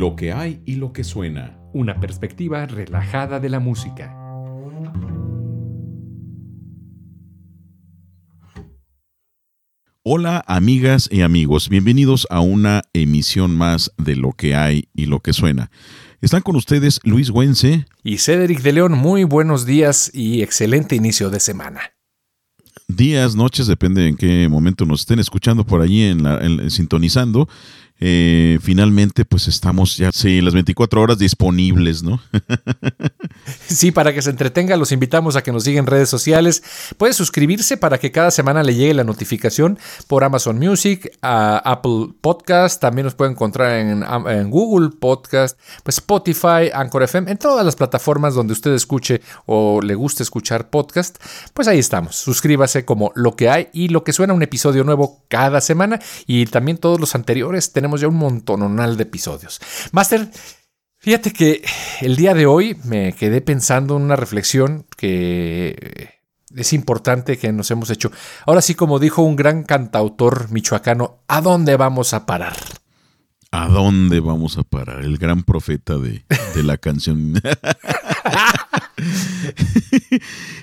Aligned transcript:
Lo 0.00 0.16
que 0.16 0.32
hay 0.32 0.62
y 0.64 0.76
lo 0.76 0.94
que 0.94 1.04
suena. 1.04 1.58
Una 1.74 2.00
perspectiva 2.00 2.64
relajada 2.64 3.38
de 3.38 3.50
la 3.50 3.60
música. 3.60 4.16
Hola 10.02 10.42
amigas 10.46 11.06
y 11.12 11.20
amigos, 11.20 11.68
bienvenidos 11.68 12.26
a 12.30 12.40
una 12.40 12.80
emisión 12.94 13.54
más 13.54 13.92
de 13.98 14.16
Lo 14.16 14.32
que 14.32 14.54
hay 14.54 14.88
y 14.94 15.04
lo 15.04 15.20
que 15.20 15.34
suena. 15.34 15.70
Están 16.22 16.40
con 16.40 16.56
ustedes 16.56 17.00
Luis 17.04 17.30
Güense 17.30 17.84
y 18.02 18.16
Cédric 18.16 18.62
de 18.62 18.72
León. 18.72 18.92
Muy 18.92 19.24
buenos 19.24 19.66
días 19.66 20.10
y 20.14 20.40
excelente 20.40 20.96
inicio 20.96 21.28
de 21.28 21.40
semana 21.40 21.82
días, 22.96 23.36
noches, 23.36 23.66
depende 23.66 24.06
en 24.06 24.16
qué 24.16 24.48
momento 24.48 24.84
nos 24.84 25.00
estén 25.00 25.18
escuchando 25.18 25.64
por 25.64 25.80
allí 25.80 26.02
en 26.02 26.22
la, 26.22 26.40
sintonizando. 26.70 27.48
Eh, 28.00 28.58
finalmente, 28.62 29.26
pues 29.26 29.46
estamos 29.46 29.98
ya, 29.98 30.10
sí, 30.10 30.40
las 30.40 30.54
24 30.54 31.02
horas 31.02 31.18
disponibles, 31.18 32.02
¿no? 32.02 32.20
sí, 33.66 33.90
para 33.90 34.14
que 34.14 34.22
se 34.22 34.30
entretenga, 34.30 34.76
los 34.78 34.90
invitamos 34.90 35.36
a 35.36 35.42
que 35.42 35.52
nos 35.52 35.64
sigan 35.64 35.84
en 35.84 35.86
redes 35.86 36.08
sociales. 36.08 36.62
Puede 36.96 37.12
suscribirse 37.12 37.76
para 37.76 37.98
que 37.98 38.10
cada 38.10 38.30
semana 38.30 38.62
le 38.62 38.74
llegue 38.74 38.94
la 38.94 39.04
notificación 39.04 39.78
por 40.06 40.24
Amazon 40.24 40.58
Music, 40.58 41.12
Apple 41.20 42.14
Podcast, 42.22 42.80
también 42.80 43.04
nos 43.04 43.14
puede 43.14 43.32
encontrar 43.32 43.78
en, 43.78 44.02
en 44.02 44.50
Google 44.50 44.90
Podcast, 44.98 45.58
pues 45.82 45.98
Spotify, 45.98 46.70
Anchor 46.72 47.02
FM, 47.02 47.30
en 47.30 47.36
todas 47.36 47.66
las 47.66 47.76
plataformas 47.76 48.34
donde 48.34 48.54
usted 48.54 48.72
escuche 48.72 49.20
o 49.44 49.80
le 49.82 49.94
guste 49.94 50.22
escuchar 50.22 50.70
podcast, 50.70 51.22
pues 51.52 51.68
ahí 51.68 51.78
estamos. 51.78 52.16
Suscríbase 52.16 52.86
como 52.86 53.12
lo 53.14 53.36
que 53.36 53.50
hay 53.50 53.68
y 53.74 53.88
lo 53.88 54.04
que 54.04 54.12
suena 54.14 54.32
un 54.32 54.42
episodio 54.42 54.84
nuevo 54.84 55.22
cada 55.28 55.60
semana 55.60 56.00
y 56.26 56.46
también 56.46 56.78
todos 56.78 56.98
los 56.98 57.14
anteriores 57.14 57.72
tenemos 57.72 57.89
ya 57.96 58.08
un 58.08 58.16
montononal 58.16 58.96
de 58.96 59.04
episodios. 59.04 59.60
Master, 59.92 60.30
fíjate 60.98 61.32
que 61.32 61.62
el 62.00 62.16
día 62.16 62.34
de 62.34 62.46
hoy 62.46 62.76
me 62.84 63.12
quedé 63.12 63.40
pensando 63.40 63.96
en 63.96 64.02
una 64.02 64.16
reflexión 64.16 64.86
que 64.96 66.20
es 66.54 66.72
importante 66.72 67.38
que 67.38 67.52
nos 67.52 67.70
hemos 67.70 67.90
hecho. 67.90 68.10
Ahora 68.46 68.62
sí, 68.62 68.74
como 68.74 68.98
dijo 68.98 69.22
un 69.22 69.36
gran 69.36 69.62
cantautor 69.64 70.50
michoacano, 70.50 71.22
¿a 71.28 71.40
dónde 71.40 71.76
vamos 71.76 72.12
a 72.12 72.26
parar? 72.26 72.56
¿A 73.52 73.66
dónde 73.68 74.20
vamos 74.20 74.58
a 74.58 74.62
parar? 74.62 75.04
El 75.04 75.18
gran 75.18 75.42
profeta 75.42 75.98
de, 75.98 76.24
la 76.62 76.76
canción. 76.76 77.34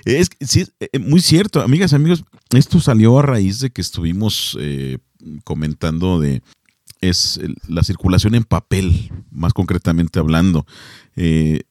es 0.06 0.30
eh, 0.56 0.98
muy 0.98 1.20
cierto, 1.20 1.60
amigas, 1.60 1.92
amigos. 1.92 2.24
Esto 2.50 2.80
salió 2.80 3.18
a 3.18 3.22
raíz 3.22 3.60
de 3.60 3.68
que 3.70 3.82
estuvimos 3.82 4.56
eh, 4.58 4.98
comentando 5.44 6.18
de 6.18 6.42
es 7.00 7.40
la 7.68 7.82
circulación 7.82 8.34
en 8.34 8.44
papel, 8.44 9.10
más 9.30 9.52
concretamente 9.52 10.18
hablando. 10.18 10.66
Eh, 11.16 11.62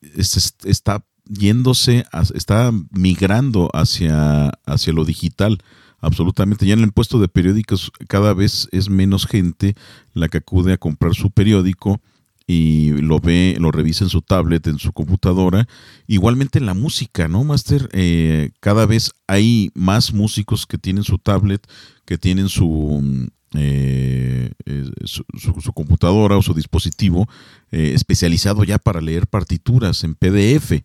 está 0.64 1.06
yéndose, 1.30 2.06
está 2.34 2.72
migrando 2.92 3.70
hacia, 3.74 4.50
hacia 4.66 4.94
lo 4.94 5.06
digital. 5.06 5.60
Absolutamente. 6.00 6.66
Ya 6.66 6.74
en 6.74 6.84
el 6.84 6.92
puesto 6.92 7.20
de 7.20 7.28
periódicos 7.28 7.92
cada 8.08 8.34
vez 8.34 8.70
es 8.72 8.90
menos 8.90 9.26
gente 9.26 9.76
la 10.14 10.28
que 10.28 10.38
acude 10.38 10.74
a 10.74 10.78
comprar 10.78 11.16
su 11.16 11.32
periódico 11.32 12.02
y 12.46 12.94
lo 13.02 13.20
ve, 13.20 13.58
lo 13.60 13.72
revisa 13.72 14.06
en 14.06 14.10
su 14.10 14.22
tablet, 14.22 14.68
en 14.68 14.80
su 14.80 14.94
computadora. 14.94 15.68
Igualmente 16.08 16.60
en 16.60 16.66
la 16.66 16.74
música, 16.74 17.28
¿no, 17.28 17.44
Master? 17.44 17.90
Eh, 17.92 18.52
cada 18.62 18.86
vez 18.86 19.12
hay 19.28 19.70
más 19.74 20.14
músicos 20.14 20.66
que 20.66 20.78
tienen 20.78 21.04
su 21.04 21.18
tablet, 21.18 21.68
que 22.06 22.18
tienen 22.18 22.48
su, 22.48 23.30
eh, 23.54 24.52
eh, 24.66 24.86
su, 25.06 25.24
computadora 25.74 26.36
o 26.36 26.42
su 26.42 26.54
dispositivo 26.54 27.30
eh, 27.72 27.94
especializado 27.96 28.66
ya 28.66 28.78
para 28.78 29.00
leer 29.00 29.26
partituras 29.26 30.04
en 30.04 30.16
PDF. 30.16 30.84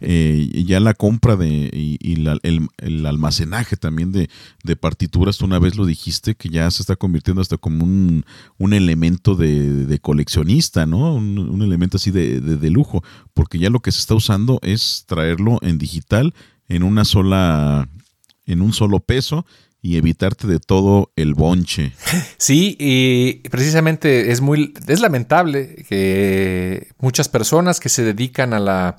ya 0.00 0.80
la 0.80 0.94
compra 0.94 1.36
de 1.36 1.70
y, 1.72 2.26
el, 2.42 3.06
almacenaje 3.06 3.76
también 3.76 4.10
de, 4.10 4.28
partituras, 4.76 5.40
una 5.40 5.60
vez 5.60 5.76
lo 5.76 5.86
dijiste, 5.86 6.34
que 6.34 6.48
ya 6.48 6.68
se 6.72 6.82
está 6.82 6.96
convirtiendo 6.96 7.42
hasta 7.42 7.56
como 7.56 7.84
un, 7.84 8.24
elemento 8.72 9.36
de, 9.36 9.98
coleccionista, 10.02 10.86
¿no? 10.86 11.14
Un, 11.14 11.62
elemento 11.62 11.96
así 11.96 12.10
de, 12.10 12.40
de 12.40 12.70
lujo, 12.70 13.04
porque 13.34 13.58
ya 13.58 13.70
lo 13.70 13.80
que 13.80 13.92
se 13.92 14.00
está 14.00 14.16
usando 14.16 14.58
es 14.62 15.04
traerlo 15.06 15.58
en 15.62 15.78
digital 15.78 16.34
en 16.68 16.82
una 16.82 17.04
sola, 17.04 17.88
en 18.46 18.62
un 18.62 18.72
solo 18.72 19.00
peso 19.00 19.44
y 19.82 19.96
evitarte 19.96 20.46
de 20.46 20.60
todo 20.60 21.12
el 21.16 21.34
bonche. 21.34 21.92
Sí, 22.38 22.76
y 22.78 23.48
precisamente 23.48 24.30
es 24.32 24.40
muy 24.40 24.74
es 24.86 25.00
lamentable 25.00 25.84
que 25.88 26.88
muchas 26.98 27.28
personas 27.28 27.80
que 27.80 27.88
se 27.88 28.02
dedican 28.02 28.52
a 28.54 28.60
la 28.60 28.96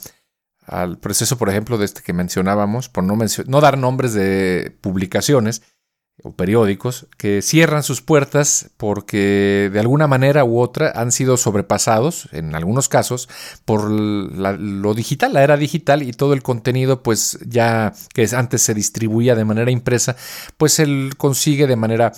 al 0.66 1.00
proceso, 1.00 1.38
por 1.38 1.50
ejemplo, 1.50 1.78
de 1.78 1.86
este 1.86 2.02
que 2.02 2.14
mencionábamos, 2.14 2.88
por 2.88 3.04
no, 3.04 3.18
no 3.48 3.62
dar 3.62 3.78
nombres 3.78 4.14
de 4.14 4.76
publicaciones, 4.82 5.64
o 6.24 6.34
periódicos 6.34 7.08
que 7.18 7.42
cierran 7.42 7.84
sus 7.84 8.02
puertas 8.02 8.72
porque 8.78 9.70
de 9.72 9.80
alguna 9.80 10.08
manera 10.08 10.44
u 10.44 10.60
otra 10.60 10.92
han 10.96 11.12
sido 11.12 11.38
sobrepasados, 11.38 12.30
en 12.32 12.56
algunos 12.56 12.90
casos, 12.90 13.30
por 13.66 13.90
lo 13.90 14.94
digital, 14.94 15.34
la 15.34 15.44
era 15.44 15.58
digital 15.58 16.04
y 16.04 16.12
todo 16.12 16.34
el 16.34 16.44
contenido, 16.44 17.04
pues 17.04 17.40
ya 17.46 17.94
que 18.14 18.28
antes 18.34 18.62
se 18.62 18.74
distribuía 18.74 19.36
de 19.36 19.46
manera 19.46 19.72
impresa, 19.72 20.16
pues 20.58 20.80
él 20.80 21.14
consigue 21.18 21.68
de 21.68 21.76
manera 21.76 22.12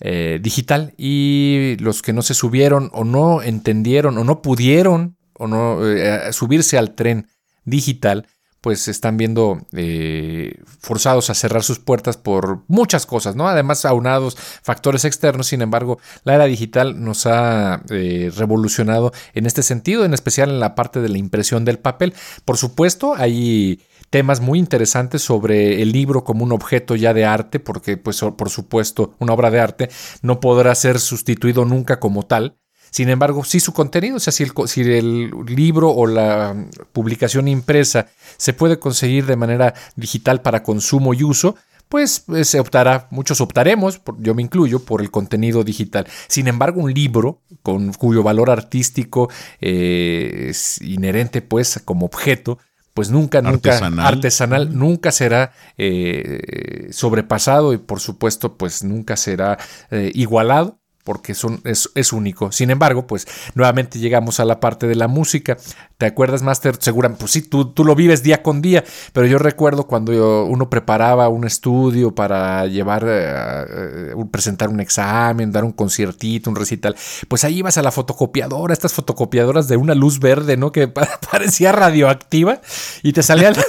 eh, 0.00 0.40
digital. 0.42 0.94
Y 0.96 1.76
los 1.80 2.02
que 2.02 2.12
no 2.12 2.22
se 2.22 2.34
subieron 2.34 2.90
o 2.92 3.04
no 3.04 3.42
entendieron 3.42 4.18
o 4.18 4.24
no 4.24 4.42
pudieron 4.42 5.16
o 5.38 5.46
no 5.46 5.86
eh, 5.86 6.32
subirse 6.32 6.78
al 6.78 6.94
tren 6.94 7.28
digital, 7.64 8.26
pues 8.64 8.88
están 8.88 9.18
viendo 9.18 9.58
eh, 9.76 10.54
forzados 10.80 11.28
a 11.28 11.34
cerrar 11.34 11.62
sus 11.62 11.80
puertas 11.80 12.16
por 12.16 12.62
muchas 12.66 13.04
cosas, 13.04 13.36
¿no? 13.36 13.46
Además, 13.46 13.84
aunados 13.84 14.38
factores 14.38 15.04
externos, 15.04 15.48
sin 15.48 15.60
embargo, 15.60 15.98
la 16.22 16.34
era 16.34 16.46
digital 16.46 17.04
nos 17.04 17.26
ha 17.26 17.82
eh, 17.90 18.32
revolucionado 18.34 19.12
en 19.34 19.44
este 19.44 19.62
sentido, 19.62 20.06
en 20.06 20.14
especial 20.14 20.48
en 20.48 20.60
la 20.60 20.74
parte 20.74 21.02
de 21.02 21.10
la 21.10 21.18
impresión 21.18 21.66
del 21.66 21.78
papel. 21.78 22.14
Por 22.46 22.56
supuesto, 22.56 23.12
hay 23.14 23.82
temas 24.08 24.40
muy 24.40 24.58
interesantes 24.58 25.20
sobre 25.20 25.82
el 25.82 25.92
libro 25.92 26.24
como 26.24 26.42
un 26.42 26.52
objeto 26.52 26.96
ya 26.96 27.12
de 27.12 27.26
arte, 27.26 27.60
porque 27.60 27.98
pues 27.98 28.18
por 28.20 28.48
supuesto 28.48 29.14
una 29.18 29.34
obra 29.34 29.50
de 29.50 29.60
arte 29.60 29.90
no 30.22 30.40
podrá 30.40 30.74
ser 30.74 31.00
sustituido 31.00 31.66
nunca 31.66 32.00
como 32.00 32.22
tal. 32.22 32.56
Sin 32.94 33.08
embargo, 33.08 33.42
si 33.42 33.58
su 33.58 33.72
contenido, 33.72 34.18
o 34.18 34.20
sea, 34.20 34.32
si 34.32 34.44
el, 34.82 35.32
libro 35.48 35.90
o 35.90 36.06
la 36.06 36.54
publicación 36.92 37.48
impresa 37.48 38.06
se 38.36 38.52
puede 38.52 38.78
conseguir 38.78 39.26
de 39.26 39.34
manera 39.34 39.74
digital 39.96 40.42
para 40.42 40.62
consumo 40.62 41.12
y 41.12 41.24
uso, 41.24 41.56
pues 41.88 42.22
eh, 42.32 42.44
se 42.44 42.60
optará, 42.60 43.08
muchos 43.10 43.40
optaremos, 43.40 44.00
yo 44.18 44.36
me 44.36 44.42
incluyo, 44.42 44.78
por 44.78 45.00
el 45.00 45.10
contenido 45.10 45.64
digital. 45.64 46.06
Sin 46.28 46.46
embargo, 46.46 46.82
un 46.82 46.94
libro 46.94 47.42
con 47.62 47.92
cuyo 47.94 48.22
valor 48.22 48.48
artístico 48.48 49.28
eh, 49.60 50.50
es 50.50 50.80
inherente, 50.80 51.42
pues, 51.42 51.82
como 51.84 52.06
objeto, 52.06 52.58
pues 52.94 53.10
nunca, 53.10 53.42
nunca, 53.42 53.76
artesanal, 54.06 54.78
nunca 54.78 55.10
será 55.10 55.52
eh, 55.76 56.90
sobrepasado 56.92 57.72
y 57.72 57.78
por 57.78 57.98
supuesto, 57.98 58.56
pues 58.56 58.84
nunca 58.84 59.16
será 59.16 59.58
igualado 59.90 60.78
porque 61.04 61.34
son, 61.34 61.60
es, 61.64 61.90
es, 61.94 62.12
único. 62.12 62.50
Sin 62.50 62.70
embargo, 62.70 63.06
pues 63.06 63.26
nuevamente 63.54 63.98
llegamos 63.98 64.40
a 64.40 64.46
la 64.46 64.58
parte 64.58 64.86
de 64.86 64.94
la 64.94 65.06
música. 65.06 65.58
¿Te 65.98 66.06
acuerdas, 66.06 66.42
Master? 66.42 66.76
Seguramente, 66.80 67.20
pues 67.20 67.32
sí, 67.32 67.42
tú, 67.42 67.72
tú 67.72 67.84
lo 67.84 67.94
vives 67.94 68.22
día 68.22 68.42
con 68.42 68.62
día, 68.62 68.82
pero 69.12 69.26
yo 69.26 69.38
recuerdo 69.38 69.86
cuando 69.86 70.46
uno 70.46 70.70
preparaba 70.70 71.28
un 71.28 71.44
estudio 71.44 72.14
para 72.14 72.66
llevar, 72.66 73.04
eh, 73.06 74.12
eh, 74.12 74.14
presentar 74.30 74.70
un 74.70 74.80
examen, 74.80 75.52
dar 75.52 75.64
un 75.64 75.72
conciertito, 75.72 76.48
un 76.48 76.56
recital, 76.56 76.96
pues 77.28 77.44
ahí 77.44 77.58
ibas 77.58 77.76
a 77.76 77.82
la 77.82 77.92
fotocopiadora, 77.92 78.72
estas 78.72 78.94
fotocopiadoras 78.94 79.68
de 79.68 79.76
una 79.76 79.94
luz 79.94 80.18
verde, 80.18 80.56
¿no? 80.56 80.72
Que 80.72 80.88
parecía 81.30 81.72
radioactiva 81.72 82.60
y 83.02 83.12
te 83.12 83.22
salían, 83.22 83.54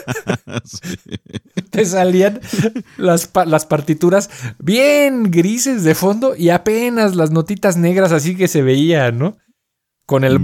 te 1.70 1.86
salían 1.86 2.40
las, 2.98 3.30
las 3.46 3.66
partituras 3.66 4.30
bien 4.58 5.32
grises 5.32 5.84
de 5.84 5.96
fondo 5.96 6.36
y 6.36 6.50
apenas 6.50 7.16
las 7.16 7.25
notitas 7.32 7.78
negras 7.78 8.12
así 8.12 8.36
que 8.36 8.48
se 8.48 8.62
veían, 8.62 9.18
¿no? 9.18 9.38
Con 10.06 10.24
el, 10.24 10.38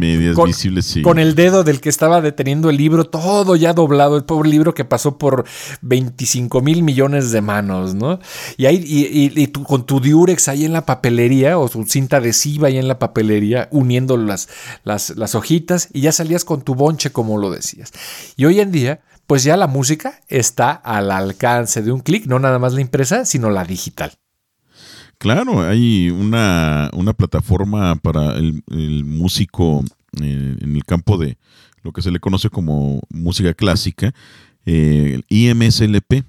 con, 1.04 1.20
el 1.20 1.36
dedo 1.36 1.64
del 1.64 1.82
que 1.82 1.90
estaba 1.90 2.20
deteniendo 2.20 2.72
el 2.72 2.78
libro, 2.78 3.04
todo 3.04 3.56
ya 3.56 3.74
doblado, 3.74 4.18
el 4.18 4.24
pobre 4.24 4.50
libro 4.50 4.74
que 4.74 4.86
pasó 4.86 5.20
por 5.20 5.46
25 5.84 6.62
mil 6.62 6.82
millones 6.82 7.30
de 7.30 7.42
manos, 7.42 7.94
¿no? 7.94 8.20
Y 8.58 8.66
ahí, 8.66 8.82
y, 8.84 9.48
tú, 9.50 9.64
con 9.64 9.86
tu 9.86 10.00
diurex 10.00 10.48
ahí 10.48 10.66
en 10.66 10.74
la 10.74 10.88
papelería, 10.88 11.60
o 11.60 11.70
tu 11.70 11.84
cinta 11.84 12.18
adhesiva 12.18 12.70
ahí 12.70 12.80
en 12.80 12.88
la 12.88 12.98
papelería, 12.98 13.68
uniendo 13.70 14.18
las, 14.18 14.50
las, 14.84 15.16
las 15.16 15.36
hojitas, 15.36 15.90
y 15.94 16.02
ya 16.02 16.12
salías 16.12 16.44
con 16.44 16.64
tu 16.64 16.74
bonche, 16.74 17.12
como 17.12 17.38
lo 17.38 17.52
decías. 17.52 17.92
Y 18.38 18.46
hoy 18.46 18.62
en 18.62 18.72
día, 18.72 19.02
pues 19.28 19.44
ya 19.44 19.58
la 19.58 19.68
música 19.68 20.22
está 20.28 20.72
al 20.72 21.12
alcance 21.12 21.84
de 21.84 21.92
un 21.92 22.00
clic, 22.00 22.26
no 22.26 22.40
nada 22.40 22.58
más 22.58 22.74
la 22.74 22.82
impresa, 22.82 23.26
sino 23.26 23.52
la 23.52 23.64
digital. 23.64 24.14
Claro, 25.22 25.62
hay 25.62 26.10
una, 26.10 26.90
plataforma 27.16 27.96
para 27.98 28.40
el, 28.40 29.06
músico 29.06 29.86
eh, 30.20 30.58
en 30.60 30.76
el 30.76 30.84
campo 30.84 31.20
de 31.20 31.38
lo 31.84 31.92
que 31.92 32.02
se 32.02 32.10
le 32.10 32.20
conoce 32.20 32.50
como 32.50 33.02
música 33.08 33.54
clásica, 33.54 34.16
eh, 34.66 35.22
IMSLP, 35.30 36.26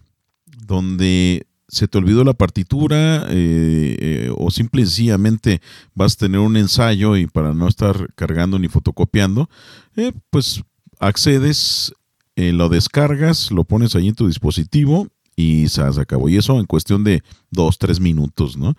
donde 0.66 1.46
se 1.68 1.88
te 1.88 1.96
olvidó 1.96 2.22
la 2.22 2.34
partitura 2.34 3.28
eh, 3.30 3.96
eh, 3.98 4.32
o 4.36 4.50
simple 4.50 4.82
y 4.82 4.84
sencillamente 4.84 5.62
vas 5.94 6.12
a 6.12 6.26
tener 6.26 6.40
un 6.40 6.58
ensayo 6.58 7.16
y 7.16 7.26
para 7.26 7.54
no 7.54 7.68
estar 7.68 8.12
cargando 8.14 8.58
ni 8.58 8.68
fotocopiando, 8.68 9.48
eh, 9.96 10.12
pues 10.28 10.62
accedes, 11.00 11.94
lo 12.36 12.68
descargas, 12.68 13.50
lo 13.50 13.64
pones 13.64 13.96
ahí 13.96 14.08
en 14.08 14.14
tu 14.14 14.26
dispositivo 14.26 15.08
y 15.36 15.68
se 15.68 15.82
acabó. 15.82 16.28
Y 16.28 16.36
eso 16.36 16.58
en 16.58 16.66
cuestión 16.66 17.04
de 17.04 17.22
dos, 17.50 17.78
tres 17.78 18.00
minutos, 18.00 18.56
¿no? 18.56 18.74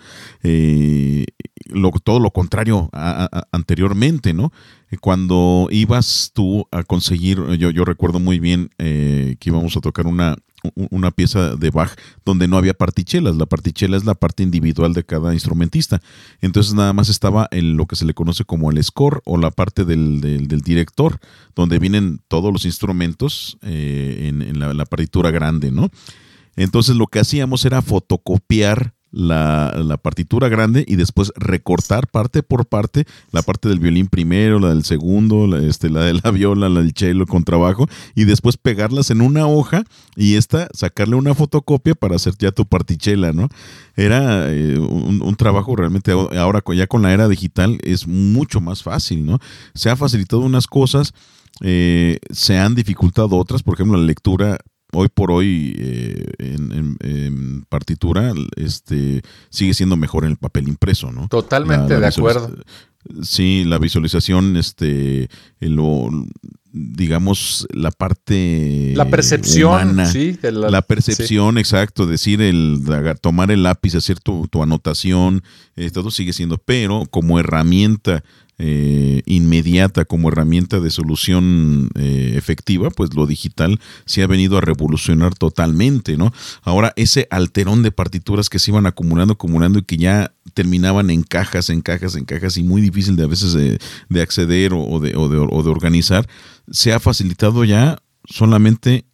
todo 2.03 2.19
lo 2.19 2.31
contrario 2.31 2.89
anteriormente, 3.51 4.33
¿no? 4.33 4.51
Cuando 4.99 5.67
ibas 5.71 6.31
tú 6.33 6.67
a 6.71 6.83
conseguir, 6.83 7.39
yo, 7.57 7.71
yo 7.71 7.85
recuerdo 7.85 8.19
muy 8.19 8.39
bien 8.39 8.69
que 8.77 9.37
íbamos 9.45 9.75
a 9.77 9.81
tocar 9.81 10.05
una, 10.05 10.35
una 10.89 11.11
pieza 11.11 11.55
de 11.55 11.69
Bach 11.69 11.91
donde 12.25 12.47
no 12.47 12.57
había 12.57 12.73
partichelas. 12.73 13.35
La 13.35 13.45
partichela 13.45 13.97
es 13.97 14.05
la 14.05 14.15
parte 14.15 14.43
individual 14.43 14.93
de 14.93 15.03
cada 15.03 15.33
instrumentista. 15.33 16.01
Entonces 16.41 16.73
nada 16.73 16.93
más 16.93 17.09
estaba 17.09 17.47
en 17.51 17.77
lo 17.77 17.85
que 17.85 17.95
se 17.95 18.05
le 18.05 18.13
conoce 18.13 18.45
como 18.45 18.71
el 18.71 18.81
score 18.83 19.21
o 19.25 19.37
la 19.37 19.51
parte 19.51 19.85
del, 19.85 20.21
director, 20.63 21.19
donde 21.55 21.79
vienen 21.79 22.21
todos 22.27 22.53
los 22.53 22.65
instrumentos 22.65 23.57
eh, 23.61 24.29
en, 24.29 24.59
la, 24.59 24.73
la, 24.73 24.85
partitura 24.85 25.31
grande, 25.31 25.71
¿no? 25.71 25.89
Entonces 26.55 26.95
lo 26.95 27.07
que 27.07 27.19
hacíamos 27.19 27.65
era 27.65 27.81
fotocopiar 27.81 28.93
la, 29.13 29.99
partitura 30.01 30.49
grande 30.49 30.83
y 30.87 30.95
después 30.95 31.31
recortar 31.35 32.07
parte 32.07 32.43
por 32.43 32.65
parte, 32.65 33.05
la 33.31 33.41
parte 33.41 33.69
del 33.69 33.79
violín 33.79 34.07
primero, 34.07 34.59
la 34.59 34.69
del 34.69 34.83
segundo, 34.83 35.47
la, 35.47 35.59
este, 35.59 35.87
de 35.87 36.19
la 36.21 36.31
viola, 36.31 36.67
la 36.67 36.81
del 36.81 36.93
cello, 36.93 37.25
con 37.25 37.43
trabajo, 37.43 37.87
y 38.15 38.25
después 38.25 38.57
pegarlas 38.57 39.11
en 39.11 39.21
una 39.21 39.47
hoja 39.47 39.83
y 40.15 40.35
esta 40.35 40.67
sacarle 40.73 41.15
una 41.15 41.35
fotocopia 41.35 41.93
para 41.93 42.15
hacer 42.15 42.33
ya 42.37 42.51
tu 42.51 42.65
partichela, 42.65 43.31
¿no? 43.33 43.49
Era 43.95 44.51
eh, 44.51 44.79
un, 44.79 45.35
trabajo 45.35 45.75
realmente, 45.75 46.11
ahora 46.11 46.63
ya 46.75 46.87
con 46.87 47.03
la 47.03 47.13
era 47.13 47.27
digital 47.27 47.79
es 47.83 48.07
mucho 48.07 48.61
más 48.61 48.83
fácil, 48.83 49.25
¿no? 49.25 49.39
Se 49.75 49.89
ha 49.89 49.95
facilitado 49.95 50.41
unas 50.41 50.67
cosas, 50.67 51.13
eh, 51.61 52.17
se 52.31 52.57
han 52.57 52.73
dificultado 52.75 53.37
otras, 53.37 53.61
por 53.61 53.75
ejemplo, 53.75 53.97
la 53.97 54.05
lectura 54.05 54.57
hoy 54.93 55.09
por 55.13 55.31
hoy 55.31 55.75
eh, 55.77 56.25
en, 56.39 57.65
partitura 57.69 58.33
este 58.55 59.21
sigue 59.49 59.73
siendo 59.73 59.95
mejor 59.95 60.25
en 60.25 60.31
el 60.31 60.37
papel 60.37 60.67
impreso, 60.67 61.11
¿no? 61.11 61.27
Totalmente 61.27 61.99
de 61.99 62.05
acuerdo. 62.05 62.51
Sí, 63.21 63.65
la 63.65 63.79
visualización, 63.79 64.55
este, 64.55 65.27
lo, 65.59 66.09
digamos, 66.71 67.67
la 67.73 67.91
parte 67.91 68.93
la 68.95 69.09
percepción, 69.09 70.05
sí, 70.07 70.39
la, 70.41 70.81
percepción, 70.81 71.57
exacto, 71.57 72.05
decir 72.05 72.41
el 72.41 72.81
tomar 73.21 73.51
el 73.51 73.63
lápiz, 73.63 73.95
hacer 73.95 74.19
tu, 74.19 74.47
tu 74.47 74.63
anotación, 74.63 75.43
eh, 75.75 75.91
todo 75.91 76.11
sigue 76.11 76.31
siendo, 76.31 76.57
pero 76.57 77.03
como 77.09 77.39
herramienta 77.39 78.23
eh, 78.59 79.21
inmediata 79.25 80.05
como 80.05 80.29
herramienta 80.29 80.79
de 80.79 80.89
solución 80.91 81.89
eh, 81.95 82.33
efectiva, 82.35 82.89
pues 82.89 83.13
lo 83.15 83.25
digital 83.25 83.79
se 84.05 84.23
ha 84.23 84.27
venido 84.27 84.57
a 84.57 84.61
revolucionar 84.61 85.33
totalmente, 85.33 86.17
¿no? 86.17 86.31
Ahora 86.61 86.93
ese 86.95 87.27
alterón 87.31 87.83
de 87.83 87.91
partituras 87.91 88.49
que 88.49 88.59
se 88.59 88.71
iban 88.71 88.85
acumulando, 88.85 89.33
acumulando 89.33 89.79
y 89.79 89.83
que 89.83 89.97
ya 89.97 90.33
terminaban 90.53 91.09
en 91.09 91.23
cajas, 91.23 91.69
en 91.69 91.81
cajas, 91.81 92.15
en 92.15 92.25
cajas 92.25 92.57
y 92.57 92.63
muy 92.63 92.81
difícil 92.81 93.15
de 93.15 93.23
a 93.23 93.27
veces 93.27 93.53
de, 93.53 94.21
acceder 94.21 94.73
o 94.73 94.99
de, 94.99 95.15
o, 95.15 95.29
de, 95.29 95.37
o 95.37 95.63
de 95.63 95.69
organizar, 95.69 96.27
se 96.69 96.93
ha 96.93 96.99
facilitado 96.99 97.63
ya 97.63 97.97
solamente 98.25 99.05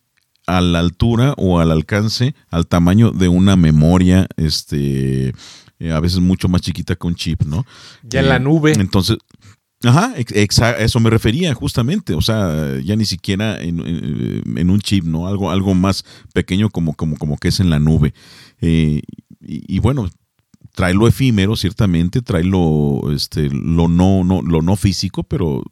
a 0.50 0.62
la 0.62 0.80
altura 0.80 1.33
o 1.38 1.59
al 1.59 1.71
alcance, 1.71 2.33
al 2.50 2.68
tamaño 2.68 3.12
de 3.12 3.27
una 3.27 3.56
memoria, 3.56 4.27
este, 4.36 5.33
eh, 5.79 5.91
a 5.91 5.99
veces 5.99 6.19
mucho 6.19 6.49
más 6.49 6.61
chiquita 6.61 6.95
que 6.95 7.07
un 7.07 7.15
chip, 7.15 7.43
¿no? 7.43 7.65
Ya 8.03 8.19
en 8.19 8.29
la 8.29 8.35
eh, 8.35 8.39
nube. 8.39 8.73
Entonces, 8.73 9.17
ajá, 9.83 10.13
eso 10.17 10.99
me 10.99 11.09
refería 11.09 11.53
justamente, 11.53 12.13
o 12.13 12.21
sea, 12.21 12.79
ya 12.83 12.95
ni 12.95 13.05
siquiera 13.05 13.61
en, 13.61 13.79
un 14.69 14.79
chip, 14.81 15.05
¿no? 15.05 15.27
Algo, 15.27 15.51
algo 15.51 15.73
más 15.73 16.03
pequeño 16.33 16.69
como, 16.69 16.93
como, 16.93 17.17
como 17.17 17.37
que 17.37 17.47
es 17.47 17.59
en 17.59 17.69
la 17.69 17.79
nube. 17.79 18.13
Eh, 18.61 19.01
y, 19.41 19.79
bueno, 19.79 20.09
trae 20.75 20.93
lo 20.93 21.07
efímero, 21.07 21.55
ciertamente, 21.55 22.21
trae 22.21 22.43
lo, 22.43 23.11
este, 23.13 23.49
lo, 23.49 23.87
no, 23.87 24.23
no, 24.23 24.41
lo 24.41 24.61
no 24.61 24.75
físico, 24.75 25.23
pero 25.23 25.63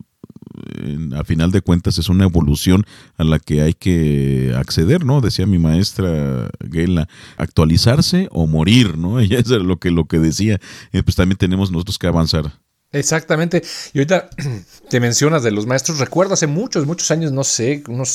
a 1.15 1.23
final 1.23 1.51
de 1.51 1.61
cuentas 1.61 1.97
es 1.97 2.09
una 2.09 2.25
evolución 2.25 2.85
a 3.17 3.23
la 3.23 3.39
que 3.39 3.61
hay 3.61 3.73
que 3.73 4.53
acceder, 4.55 5.05
¿no? 5.05 5.21
Decía 5.21 5.45
mi 5.45 5.59
maestra 5.59 6.49
Gela, 6.71 7.07
actualizarse 7.37 8.27
o 8.31 8.47
morir, 8.47 8.97
¿no? 8.97 9.19
Ella 9.19 9.39
es 9.39 9.49
lo 9.49 9.77
que, 9.77 9.91
lo 9.91 10.05
que 10.05 10.19
decía. 10.19 10.59
Eh, 10.91 11.03
pues 11.03 11.15
también 11.15 11.37
tenemos 11.37 11.71
nosotros 11.71 11.97
que 11.97 12.07
avanzar. 12.07 12.51
Exactamente. 12.91 13.63
Y 13.93 13.99
ahorita 13.99 14.29
te 14.89 14.99
mencionas 14.99 15.43
de 15.43 15.51
los 15.51 15.65
maestros. 15.65 15.99
Recuerdo 15.99 16.33
hace 16.33 16.47
muchos, 16.47 16.85
muchos 16.85 17.11
años, 17.11 17.31
no 17.31 17.43
sé, 17.43 17.83
unos 17.87 18.09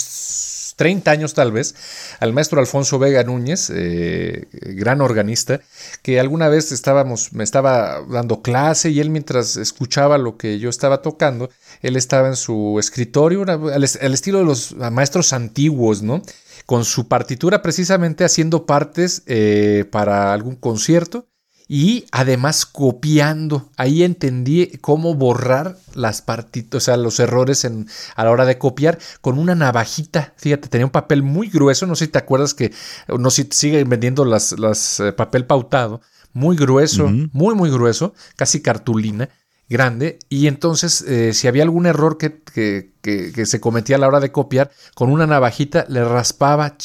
30 0.76 1.10
años 1.10 1.34
tal 1.34 1.52
vez, 1.52 1.74
al 2.20 2.32
maestro 2.32 2.60
Alfonso 2.60 2.98
Vega 2.98 3.24
Núñez, 3.24 3.70
eh, 3.74 4.48
gran 4.52 5.00
organista, 5.00 5.60
que 6.02 6.20
alguna 6.20 6.48
vez 6.48 6.72
estábamos, 6.72 7.32
me 7.32 7.44
estaba 7.44 8.02
dando 8.08 8.42
clase 8.42 8.90
y 8.90 9.00
él 9.00 9.10
mientras 9.10 9.56
escuchaba 9.56 10.18
lo 10.18 10.36
que 10.36 10.58
yo 10.58 10.70
estaba 10.70 11.02
tocando, 11.02 11.50
él 11.82 11.96
estaba 11.96 12.28
en 12.28 12.36
su 12.36 12.78
escritorio, 12.78 13.44
al, 13.44 13.84
estilo 13.84 14.38
de 14.38 14.44
los 14.44 14.74
maestros 14.76 15.32
antiguos, 15.32 16.02
¿no? 16.02 16.22
Con 16.66 16.84
su 16.84 17.08
partitura 17.08 17.62
precisamente 17.62 18.24
haciendo 18.24 18.66
partes 18.66 19.22
eh, 19.26 19.84
para 19.90 20.32
algún 20.32 20.56
concierto 20.56 21.31
y 21.74 22.04
además 22.12 22.66
copiando. 22.66 23.70
Ahí 23.78 24.02
entendí 24.02 24.72
cómo 24.82 25.14
borrar 25.14 25.78
las 25.94 26.20
partitas, 26.20 26.76
o 26.76 26.84
sea, 26.84 26.98
los 26.98 27.18
errores 27.18 27.64
en, 27.64 27.88
a 28.14 28.24
la 28.24 28.30
hora 28.30 28.44
de 28.44 28.58
copiar 28.58 28.98
con 29.22 29.38
una 29.38 29.54
navajita. 29.54 30.34
Fíjate, 30.36 30.68
tenía 30.68 30.84
un 30.84 30.92
papel 30.92 31.22
muy 31.22 31.48
grueso. 31.48 31.86
No 31.86 31.96
sé 31.96 32.04
si 32.04 32.10
te 32.10 32.18
acuerdas 32.18 32.52
que 32.52 32.74
no 33.08 33.30
sé 33.30 33.44
si 33.44 33.48
siguen 33.52 33.88
vendiendo 33.88 34.26
las, 34.26 34.52
las 34.58 35.00
eh, 35.00 35.14
papel 35.14 35.46
pautado. 35.46 36.02
Muy 36.34 36.58
grueso, 36.58 37.08
muy, 37.08 37.54
muy 37.54 37.70
grueso, 37.70 38.12
casi 38.36 38.60
cartulina 38.60 39.30
grande. 39.66 40.18
Y 40.28 40.48
entonces, 40.48 41.00
eh, 41.08 41.32
si 41.32 41.48
había 41.48 41.62
algún 41.62 41.86
error 41.86 42.18
que, 42.18 42.42
que, 42.52 42.92
que, 43.00 43.46
se 43.46 43.60
cometía 43.60 43.96
a 43.96 43.98
la 43.98 44.08
hora 44.08 44.20
de 44.20 44.30
copiar, 44.30 44.70
con 44.94 45.10
una 45.10 45.26
navajita 45.26 45.86
le 45.88 46.04
raspaba. 46.04 46.76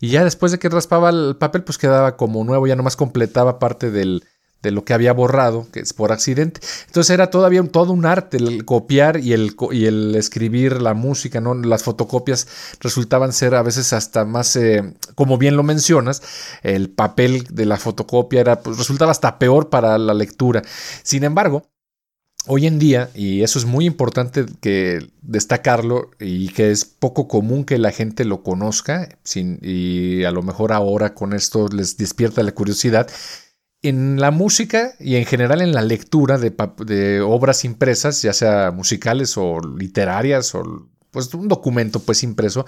Y 0.00 0.08
ya 0.10 0.24
después 0.24 0.52
de 0.52 0.58
que 0.58 0.68
raspaba 0.68 1.10
el 1.10 1.36
papel, 1.38 1.64
pues 1.64 1.78
quedaba 1.78 2.16
como 2.16 2.44
nuevo, 2.44 2.66
ya 2.66 2.76
nomás 2.76 2.96
completaba 2.96 3.58
parte 3.58 3.90
del, 3.90 4.24
de 4.64 4.70
lo 4.70 4.84
que 4.84 4.94
había 4.94 5.12
borrado, 5.12 5.66
que 5.70 5.80
es 5.80 5.92
por 5.92 6.10
accidente. 6.10 6.60
Entonces 6.86 7.10
era 7.10 7.30
todavía 7.30 7.60
un, 7.60 7.68
todo 7.68 7.92
un 7.92 8.06
arte 8.06 8.38
el 8.38 8.64
copiar 8.64 9.18
y 9.18 9.32
el, 9.34 9.54
y 9.70 9.84
el 9.86 10.16
escribir 10.16 10.80
la 10.82 10.94
música, 10.94 11.40
¿no? 11.40 11.54
Las 11.54 11.84
fotocopias 11.84 12.48
resultaban 12.80 13.32
ser 13.32 13.54
a 13.54 13.62
veces 13.62 13.92
hasta 13.92 14.24
más, 14.24 14.56
eh, 14.56 14.94
como 15.14 15.38
bien 15.38 15.56
lo 15.56 15.62
mencionas, 15.62 16.22
el 16.62 16.90
papel 16.90 17.46
de 17.50 17.66
la 17.66 17.76
fotocopia 17.76 18.40
era, 18.40 18.60
pues, 18.60 18.78
resultaba 18.78 19.12
hasta 19.12 19.38
peor 19.38 19.68
para 19.68 19.98
la 19.98 20.14
lectura. 20.14 20.62
Sin 21.02 21.24
embargo, 21.24 21.68
Hoy 22.46 22.66
en 22.66 22.78
día, 22.78 23.10
y 23.14 23.42
eso 23.42 23.58
es 23.58 23.64
muy 23.64 23.86
importante 23.86 24.44
que 24.60 25.08
destacarlo 25.22 26.10
y 26.20 26.48
que 26.48 26.70
es 26.70 26.84
poco 26.84 27.26
común 27.26 27.64
que 27.64 27.78
la 27.78 27.90
gente 27.90 28.26
lo 28.26 28.42
conozca, 28.42 29.08
sin, 29.22 29.58
y 29.62 30.24
a 30.24 30.30
lo 30.30 30.42
mejor 30.42 30.72
ahora 30.72 31.14
con 31.14 31.32
esto 31.32 31.68
les 31.68 31.96
despierta 31.96 32.42
la 32.42 32.52
curiosidad, 32.52 33.08
en 33.84 34.20
la 34.20 34.30
música 34.30 34.94
y 34.98 35.16
en 35.16 35.24
general 35.24 35.62
en 35.62 35.72
la 35.72 35.82
lectura 35.82 36.38
de, 36.38 37.20
obras 37.22 37.64
impresas, 37.64 38.20
ya 38.22 38.32
sea 38.32 38.70
musicales 38.70 39.36
o 39.36 39.60
literarias 39.60 40.54
o 40.54 40.88
pues 41.10 41.32
un 41.32 41.48
documento 41.48 42.00
pues 42.00 42.22
impreso, 42.24 42.66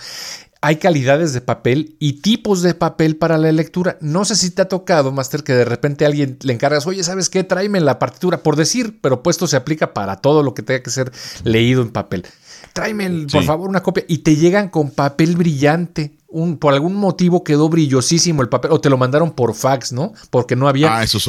hay 0.61 0.77
calidades 0.77 1.33
de 1.33 1.41
papel 1.41 1.97
y 1.99 2.15
tipos 2.15 2.63
de 2.63 2.75
papel 2.75 3.17
para 3.17 3.39
la 3.39 3.53
lectura. 3.53 3.99
No 4.01 4.25
sé 4.25 4.37
si 4.37 4.51
te 4.51 4.63
ha 4.63 4.69
tocado, 4.69 5.13
Master, 5.13 5.45
que 5.45 5.53
de 5.53 5.65
repente 5.65 6.07
alguien 6.07 6.39
le 6.43 6.53
encargas, 6.53 6.87
oye, 6.87 7.05
¿sabes 7.05 7.29
qué? 7.31 7.45
Tráeme 7.45 7.81
la 7.81 7.99
partitura, 7.99 8.43
por 8.43 8.57
decir, 8.57 8.99
pero 9.01 9.23
puesto 9.23 9.47
se 9.47 9.57
aplica 9.57 9.93
para 9.95 10.17
todo 10.17 10.43
lo 10.43 10.55
que 10.55 10.63
tenga 10.63 10.83
que 10.83 10.91
ser 10.91 11.13
leído 11.45 11.83
en 11.83 11.91
papel. 11.91 12.27
Tráeme, 12.73 13.27
por 13.31 13.45
favor, 13.45 13.69
una 13.69 13.83
copia. 13.83 14.05
Y 14.09 14.19
te 14.19 14.37
llegan 14.37 14.69
con 14.69 14.91
papel 14.91 15.37
brillante. 15.37 16.19
Un, 16.29 16.59
por 16.59 16.75
algún 16.75 16.97
motivo 16.97 17.45
quedó 17.45 17.69
brillosísimo 17.69 18.43
el 18.43 18.49
papel, 18.49 18.73
o 18.73 18.81
te 18.81 18.91
lo 18.91 18.99
mandaron 18.99 19.31
por 19.31 19.55
fax, 19.55 19.93
¿no? 19.93 20.13
Porque 20.29 20.57
no 20.57 20.69
había. 20.69 20.99
Ah, 20.99 21.03
eso 21.03 21.17
es 21.17 21.29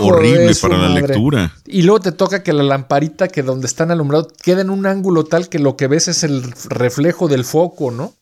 horrible 0.00 0.52
para 0.60 0.78
la 0.78 0.88
lectura. 0.88 1.52
Y 1.66 1.82
luego 1.82 2.00
te 2.00 2.10
toca 2.10 2.42
que 2.42 2.52
la 2.52 2.64
lamparita 2.64 3.28
que 3.28 3.42
donde 3.42 3.66
están 3.66 3.92
alumbrados 3.92 4.32
queda 4.42 4.62
en 4.62 4.70
un 4.70 4.86
ángulo 4.86 5.24
tal 5.24 5.48
que 5.48 5.60
lo 5.60 5.76
que 5.76 5.86
ves 5.86 6.08
es 6.08 6.24
el 6.24 6.42
reflejo 6.68 7.28
del 7.28 7.44
foco, 7.44 7.92
¿no? 7.92 8.14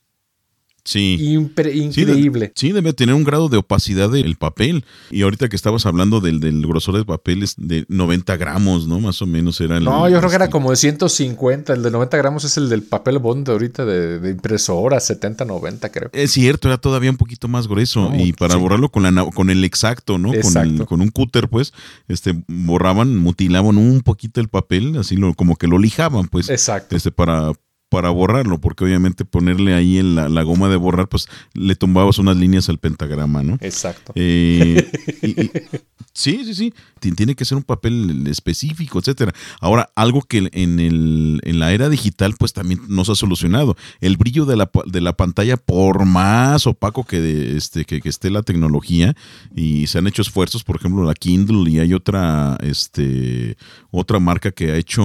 Sí. 0.89 1.19
increíble. 1.21 2.51
Sí, 2.55 2.73
debe 2.73 2.95
tener 2.95 3.15
un 3.15 3.23
grado 3.23 3.51
de 3.51 3.59
opacidad 3.59 4.09
del 4.09 4.37
papel. 4.37 4.87
Y 5.11 5.21
ahorita 5.21 5.51
que 5.51 5.57
estabas 5.57 5.85
hablando 5.85 6.21
del, 6.23 6.41
del 6.41 6.67
grosor 6.67 6.97
de 6.97 7.05
papeles 7.05 7.57
de 7.59 7.85
90 7.91 8.39
gramos, 8.39 8.89
¿no? 8.89 8.99
Más 8.99 9.21
o 9.21 9.27
menos 9.27 9.61
era 9.61 9.77
el. 9.77 9.85
No, 9.85 10.09
yo 10.09 10.17
creo 10.17 10.31
que 10.31 10.37
era 10.37 10.49
como 10.49 10.71
de 10.71 10.77
150. 10.77 11.75
El 11.75 11.83
de 11.83 11.91
90 11.91 12.17
gramos 12.17 12.45
es 12.45 12.57
el 12.57 12.71
del 12.71 12.85
papel 12.85 13.19
bond 13.19 13.47
de 13.47 13.53
ahorita 13.53 13.85
de, 13.85 14.31
impresora, 14.31 14.99
70, 14.99 15.45
90, 15.45 15.93
creo. 15.93 16.09
Es 16.15 16.31
cierto, 16.31 16.69
era 16.69 16.79
todavía 16.79 17.11
un 17.11 17.19
poquito 17.19 17.49
más 17.49 17.69
grueso. 17.69 18.11
y 18.15 18.33
para 18.33 18.57
borrarlo 18.57 18.89
con, 18.89 19.03
la, 19.03 19.27
con 19.27 19.51
el 19.51 19.65
exacto, 19.65 20.17
¿no? 20.17 20.31
Con, 20.41 20.87
con 20.87 21.03
un 21.03 21.11
cúter, 21.11 21.51
pues, 21.51 21.75
este, 22.09 22.35
borraban, 22.49 23.15
mutilaban 23.19 23.77
un 23.77 24.01
poquito 24.01 24.41
el 24.41 24.49
papel, 24.49 24.97
así 24.97 25.17
lo, 25.17 25.35
como 25.35 25.57
que 25.57 25.67
lo 25.67 25.77
lijaban, 25.77 26.29
pues. 26.29 26.49
Exacto. 26.49 26.97
Este, 26.97 27.11
para 27.11 27.53
para 27.89 28.11
borrarlo, 28.11 28.61
porque 28.61 28.85
obviamente 28.85 29.25
ponerle 29.25 29.75
ahí 29.75 29.99
en 29.99 30.15
la, 30.15 30.43
goma 30.43 30.69
de 30.69 30.77
borrar, 30.77 31.09
pues 31.09 31.29
le 31.55 31.75
tumbabas 31.75 32.19
unas 32.19 32.37
líneas 32.37 32.69
al 32.69 32.79
pentagrama, 32.79 33.43
¿no? 33.43 33.59
Exacto. 33.61 34.13
Eh, 34.15 34.91
sí, 36.19 36.45
sí, 36.45 36.55
sí. 36.55 36.75
Tiene 37.01 37.37
que 37.37 37.45
ser 37.45 37.57
un 37.57 37.63
papel 37.63 38.27
específico, 38.27 38.99
etcétera. 38.99 39.33
Ahora, 39.61 39.91
algo 39.95 40.23
que 40.23 40.49
en, 40.53 40.81
el, 40.81 41.41
en 41.45 41.59
la 41.61 41.73
era 41.73 41.89
digital, 41.89 42.35
pues 42.39 42.53
también 42.53 42.81
nos 42.89 43.09
ha 43.09 43.15
solucionado. 43.15 43.77
El 44.01 44.17
brillo 44.17 44.45
de 44.45 44.57
la, 44.57 44.71
de 44.87 45.01
la 45.01 45.17
pantalla, 45.17 45.57
por 45.57 46.05
más 46.07 46.67
opaco 46.67 47.05
que, 47.05 47.57
este, 47.57 47.85
que, 47.85 48.01
esté 48.05 48.31
la 48.31 48.43
tecnología, 48.43 49.15
y 49.55 49.87
se 49.87 49.99
han 49.99 50.07
hecho 50.09 50.23
esfuerzos, 50.23 50.65
por 50.65 50.77
ejemplo, 50.77 51.05
la 51.05 51.15
Kindle, 51.15 51.71
y 51.71 51.79
hay 51.79 51.95
otra, 51.95 52.59
este, 52.63 53.57
otra 53.91 54.19
marca 54.19 54.51
que 54.51 54.73
ha 54.73 54.77
hecho 54.77 55.05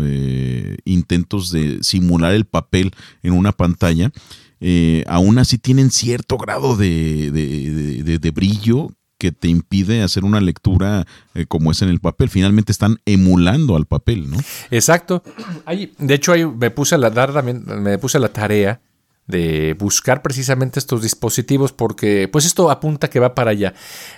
eh, 0.00 0.76
intentos 0.84 1.50
de 1.50 1.82
simular 1.82 2.32
el 2.32 2.44
papel 2.44 2.92
en 3.22 3.32
una 3.32 3.52
pantalla, 3.52 4.12
eh, 4.64 5.02
aún 5.08 5.38
así 5.38 5.58
tienen 5.58 5.90
cierto 5.90 6.38
grado 6.38 6.76
de, 6.76 8.32
brillo 8.32 8.92
que 9.22 9.30
te 9.30 9.46
impide 9.46 10.02
hacer 10.02 10.24
una 10.24 10.40
lectura 10.40 11.06
eh, 11.34 11.46
como 11.46 11.70
es 11.70 11.80
en 11.80 11.88
el 11.88 12.00
papel. 12.00 12.28
Finalmente 12.28 12.72
están 12.72 12.98
emulando 13.06 13.76
al 13.76 13.86
papel, 13.86 14.28
¿no? 14.28 14.36
Exacto. 14.72 15.22
de 15.98 16.14
hecho, 16.14 16.32
ahí 16.32 16.44
me 16.44 16.72
puse 16.72 16.96
a 16.96 16.98
la, 16.98 17.08
dar 17.08 17.32
también, 17.32 17.64
me 17.64 17.98
puse 17.98 18.18
la 18.18 18.32
tarea 18.32 18.80
de 19.28 19.76
buscar 19.78 20.22
precisamente 20.22 20.80
estos 20.80 21.02
dispositivos 21.02 21.72
porque 21.72 22.26
pues 22.26 22.44
esto 22.46 22.68
apunta 22.68 23.08
que 23.08 23.20
va 23.20 23.36
para 23.36 23.52
allá. 23.52 23.74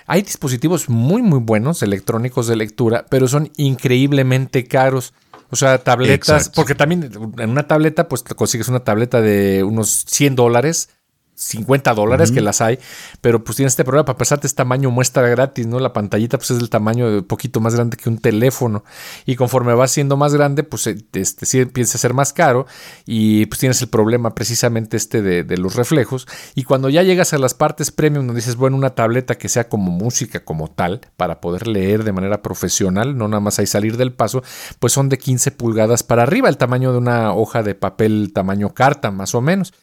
Hay 0.07 0.23
dispositivos 0.23 0.89
muy 0.89 1.21
muy 1.21 1.37
buenos 1.37 1.83
electrónicos 1.83 2.47
de 2.47 2.55
lectura, 2.55 3.05
pero 3.07 3.27
son 3.27 3.51
increíblemente 3.57 4.65
caros. 4.65 5.13
O 5.51 5.55
sea, 5.55 5.77
tabletas, 5.83 6.49
porque 6.49 6.73
también 6.73 7.11
en 7.37 7.49
una 7.51 7.67
tableta, 7.67 8.07
pues 8.07 8.23
consigues 8.23 8.69
una 8.69 8.79
tableta 8.79 9.21
de 9.21 9.63
unos 9.63 10.05
100 10.07 10.35
dólares 10.35 10.89
50 11.35 11.93
dólares 11.93 12.31
que 12.31 12.41
las 12.41 12.61
hay, 12.61 12.79
pero 13.21 13.43
pues 13.43 13.57
tiene 13.57 13.67
este 13.67 13.83
problema, 13.83 14.05
para 14.05 14.17
pasarte 14.17 14.47
es 14.47 14.55
tamaño 14.55 14.89
muestra 14.89 15.27
gratis, 15.27 15.67
¿no? 15.67 15.79
La 15.79 15.93
pantallita 15.93 16.37
pues 16.37 16.51
es 16.51 16.57
del 16.57 16.69
tamaño 16.69 17.11
de 17.11 17.21
poquito 17.21 17.59
más 17.59 17.75
grande 17.75 17.97
que 17.97 18.09
un 18.09 18.17
teléfono 18.17 18.83
y 19.25 19.35
conforme 19.35 19.73
va 19.73 19.87
siendo 19.87 20.17
más 20.17 20.33
grande, 20.33 20.63
pues 20.63 20.87
eh, 20.87 20.97
este, 21.13 21.45
sí 21.45 21.59
empieza 21.59 21.97
a 21.97 21.99
ser 21.99 22.13
más 22.13 22.33
caro 22.33 22.65
y 23.05 23.45
pues 23.47 23.59
tienes 23.59 23.81
el 23.81 23.89
problema 23.89 24.33
precisamente 24.33 24.97
este 24.97 25.21
de, 25.21 25.55
los 25.55 25.75
reflejos 25.75 26.27
y 26.53 26.63
cuando 26.63 26.89
ya 26.89 27.01
llegas 27.01 27.33
a 27.33 27.37
las 27.37 27.53
partes 27.53 27.91
premium 27.91 28.27
donde 28.27 28.41
dices, 28.41 28.55
bueno, 28.57 28.75
una 28.75 28.89
tableta 28.89 29.37
que 29.37 29.47
sea 29.47 29.69
como 29.69 29.91
música 29.91 30.43
como 30.43 30.69
tal, 30.69 31.01
para 31.17 31.39
poder 31.39 31.67
leer 31.67 32.03
de 32.03 32.11
manera 32.11 32.41
profesional, 32.41 33.17
no 33.17 33.27
nada 33.27 33.39
más 33.39 33.59
hay 33.59 33.67
salir 33.67 33.97
del 33.97 34.13
paso, 34.13 34.43
pues 34.79 34.93
son 34.93 35.09
de 35.09 35.17
15 35.17 35.51
pulgadas 35.51 36.03
para 36.03 36.23
arriba, 36.23 36.49
el 36.49 36.57
tamaño 36.57 36.91
de 36.91 36.97
una 36.97 37.33
hoja 37.33 37.63
de 37.63 37.75
papel 37.75 38.31
tamaño 38.33 38.73
carta 38.73 39.11
más 39.11 39.35
o 39.35 39.41
menos. 39.41 39.73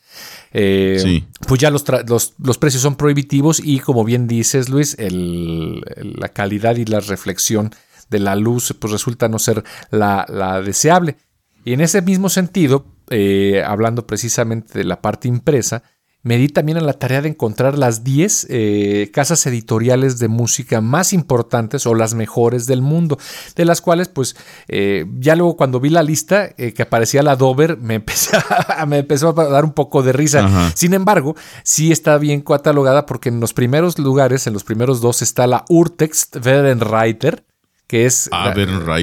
Eh, 0.52 1.25
pues 1.47 1.61
ya 1.61 1.71
los, 1.71 1.85
los, 2.38 2.59
precios 2.59 2.83
son 2.83 2.97
prohibitivos 2.97 3.61
y 3.64 3.81
como 3.81 4.04
bien 4.04 4.26
dices 4.28 4.69
Luis, 4.69 4.97
la 4.99 6.28
calidad 6.28 6.76
y 6.76 6.85
la 6.85 7.00
reflexión 7.00 7.75
de 8.11 8.19
la 8.19 8.37
luz 8.37 8.75
pues 8.78 8.92
resulta 8.92 9.28
no 9.28 9.38
ser 9.38 9.64
la, 9.90 10.62
deseable. 10.64 11.16
Y 11.64 11.73
en 11.73 11.81
ese 11.81 12.02
mismo 12.02 12.28
sentido, 12.28 12.85
eh, 13.11 13.62
hablando 13.64 14.07
precisamente 14.07 14.78
de 14.78 14.85
la 14.85 15.00
parte 15.00 15.28
impresa, 15.28 15.83
me 16.23 16.37
di 16.37 16.49
también 16.49 16.79
a 16.79 16.81
la 16.81 16.93
tarea 16.93 17.21
de 17.21 17.29
encontrar 17.29 17.76
las 17.76 18.05
10 18.05 18.47
eh, 18.49 19.11
casas 19.12 19.45
editoriales 19.47 20.19
de 20.19 20.29
música 20.29 20.81
más 20.81 21.12
importantes 21.12 21.87
o 21.87 21.95
las 21.95 22.14
mejores 22.14 22.67
del 22.67 22.81
mundo, 22.81 23.19
de 23.57 23.64
las 23.64 23.81
cuales 23.81 24.09
pues 24.09 24.37
eh, 24.69 25.07
ya 25.19 25.35
luego 25.35 25.57
cuando 25.57 25.81
vi 25.81 25.91
la 25.91 26.02
lista 26.02 26.50
eh, 26.57 26.73
que 26.73 26.83
aparecía 26.83 27.23
la 27.23 27.37
Dover 27.37 27.76
me, 27.81 27.95
empecé 27.97 28.37
me 28.87 28.99
empezó 28.99 29.29
a 29.38 29.49
dar 29.49 29.64
un 29.64 29.73
poco 29.73 30.02
de 30.02 30.12
risa. 30.12 30.73
Sin 30.75 30.95
embargo, 30.95 31.35
sí 31.64 31.93
está 31.93 32.19
bien 32.19 32.41
catalogada 32.41 33.07
porque 33.07 33.29
en 33.29 33.41
los 33.41 33.52
primeros 33.52 33.99
lugares, 33.99 34.47
en 34.47 34.52
los 34.52 34.64
primeros 34.64 35.00
dos 35.00 35.23
está 35.23 35.47
la 35.47 35.64
Urtex 35.69 36.31
Writer 36.35 37.45
que 37.93 38.07
es, 38.07 38.31
ah, 38.33 38.55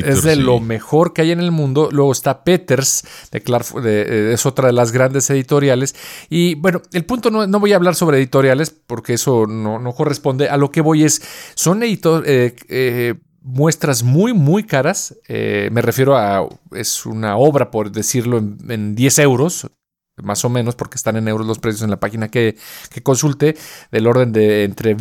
es 0.03 0.23
de 0.23 0.35
lo 0.35 0.59
mejor 0.59 1.13
que 1.13 1.21
hay 1.21 1.29
en 1.29 1.39
el 1.39 1.51
mundo. 1.51 1.89
Luego 1.91 2.11
está 2.11 2.43
Peters, 2.43 3.03
de, 3.31 3.39
de, 3.83 4.33
es 4.33 4.47
otra 4.47 4.65
de 4.65 4.73
las 4.73 4.91
grandes 4.91 5.29
editoriales. 5.29 5.93
Y 6.27 6.55
bueno, 6.55 6.81
el 6.91 7.05
punto 7.05 7.29
no, 7.29 7.45
no 7.45 7.59
voy 7.59 7.73
a 7.73 7.75
hablar 7.75 7.93
sobre 7.93 8.17
editoriales 8.17 8.71
porque 8.71 9.13
eso 9.13 9.45
no, 9.45 9.93
corresponde. 9.93 10.49
A 10.49 10.57
lo 10.57 10.71
que 10.71 10.81
voy 10.81 11.03
es, 11.03 11.21
son 11.53 11.83
editor, 11.83 12.23
eh, 12.25 12.55
eh, 12.67 13.13
muestras 13.43 14.01
muy, 14.01 14.33
muy 14.33 14.63
caras. 14.63 15.15
Eh, 15.27 15.69
me 15.71 15.83
refiero 15.83 16.17
a, 16.17 16.49
es 16.71 17.05
una 17.05 17.37
obra, 17.37 17.69
por 17.69 17.91
decirlo, 17.91 18.39
en, 18.39 18.95
10 18.95 19.19
euros, 19.19 19.69
más 20.15 20.43
o 20.45 20.49
menos, 20.49 20.73
porque 20.73 20.95
están 20.95 21.15
en 21.15 21.27
euros 21.27 21.45
los 21.45 21.59
precios 21.59 21.83
en 21.83 21.91
la 21.91 21.99
página 21.99 22.29
que, 22.29 22.57
que 22.89 23.03
consulte, 23.03 23.55
del 23.91 24.07
orden 24.07 24.31
de 24.31 24.63
entre 24.63 24.97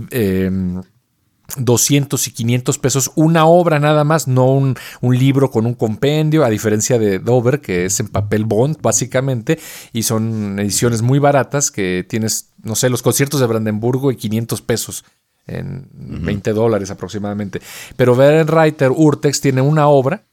200 1.56 2.26
y 2.26 2.30
500 2.32 2.78
pesos 2.78 3.10
una 3.14 3.46
obra 3.46 3.78
nada 3.78 4.04
más, 4.04 4.28
no 4.28 4.52
un, 4.52 4.76
libro 5.00 5.50
con 5.50 5.66
un 5.66 5.74
compendio, 5.74 6.44
a 6.44 6.50
diferencia 6.50 6.98
de 6.98 7.18
Dover, 7.18 7.60
que 7.60 7.86
es 7.86 7.98
en 8.00 8.08
papel 8.08 8.44
bond 8.44 8.76
básicamente, 8.82 9.58
y 9.92 10.02
son 10.02 10.58
ediciones 10.58 11.02
muy 11.02 11.18
baratas 11.18 11.70
que 11.70 12.04
tienes, 12.08 12.52
no 12.62 12.74
sé, 12.74 12.90
los 12.90 13.02
conciertos 13.02 13.40
de 13.40 13.46
Brandenburgo 13.46 14.12
y 14.12 14.16
500 14.16 14.60
pesos 14.62 15.04
en 15.46 15.88
20 15.92 16.52
dólares 16.52 16.90
aproximadamente. 16.90 17.60
Pero 17.96 18.14
Reiter 18.14 18.90
Urtex 18.90 19.40
tiene 19.40 19.62
una 19.62 19.88
obra, 19.88 20.24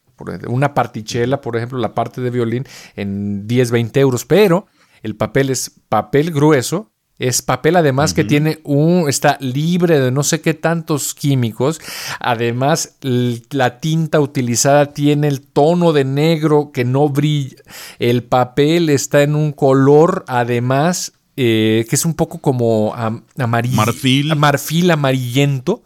una 0.48 0.74
partichela, 0.74 1.40
por 1.40 1.56
ejemplo, 1.56 1.80
la 1.80 1.94
parte 1.94 2.22
de 2.22 2.30
violín, 2.30 2.66
en 2.96 3.48
10, 3.48 3.72
20 3.72 4.00
euros, 4.02 4.26
pero 4.26 4.68
el 5.02 5.16
papel 5.16 5.50
es 5.50 5.72
papel 5.88 6.32
grueso, 6.32 6.92
es 7.18 7.42
papel 7.42 7.78
además 7.78 8.14
que 8.14 8.26
tiene 8.26 8.60
un, 8.64 9.08
está 9.08 9.38
libre 9.40 10.00
de 10.02 10.12
no 10.12 10.22
sé 10.22 10.42
qué 10.42 10.54
tantos 10.54 11.14
químicos. 11.14 11.80
Además, 12.20 12.98
la 13.02 13.80
tinta 13.80 14.20
utilizada 14.20 14.88
tiene 14.88 15.30
el 15.30 15.42
tono 15.42 15.94
de 15.94 16.04
negro 16.04 16.72
que 16.74 16.84
no 16.84 17.08
brilla. 17.08 17.56
El 18.00 18.24
papel 18.24 18.90
está 18.90 19.24
en 19.24 19.36
un 19.36 19.54
color 19.54 20.26
además 20.28 21.14
eh, 21.38 21.86
que 21.90 21.98
es 21.98 22.06
un 22.06 22.14
poco 22.14 22.40
como 22.40 22.94
amarillo. 23.38 23.76
Marfil. 23.76 24.36
Marfil 24.36 24.90
amarillento. 24.92 25.84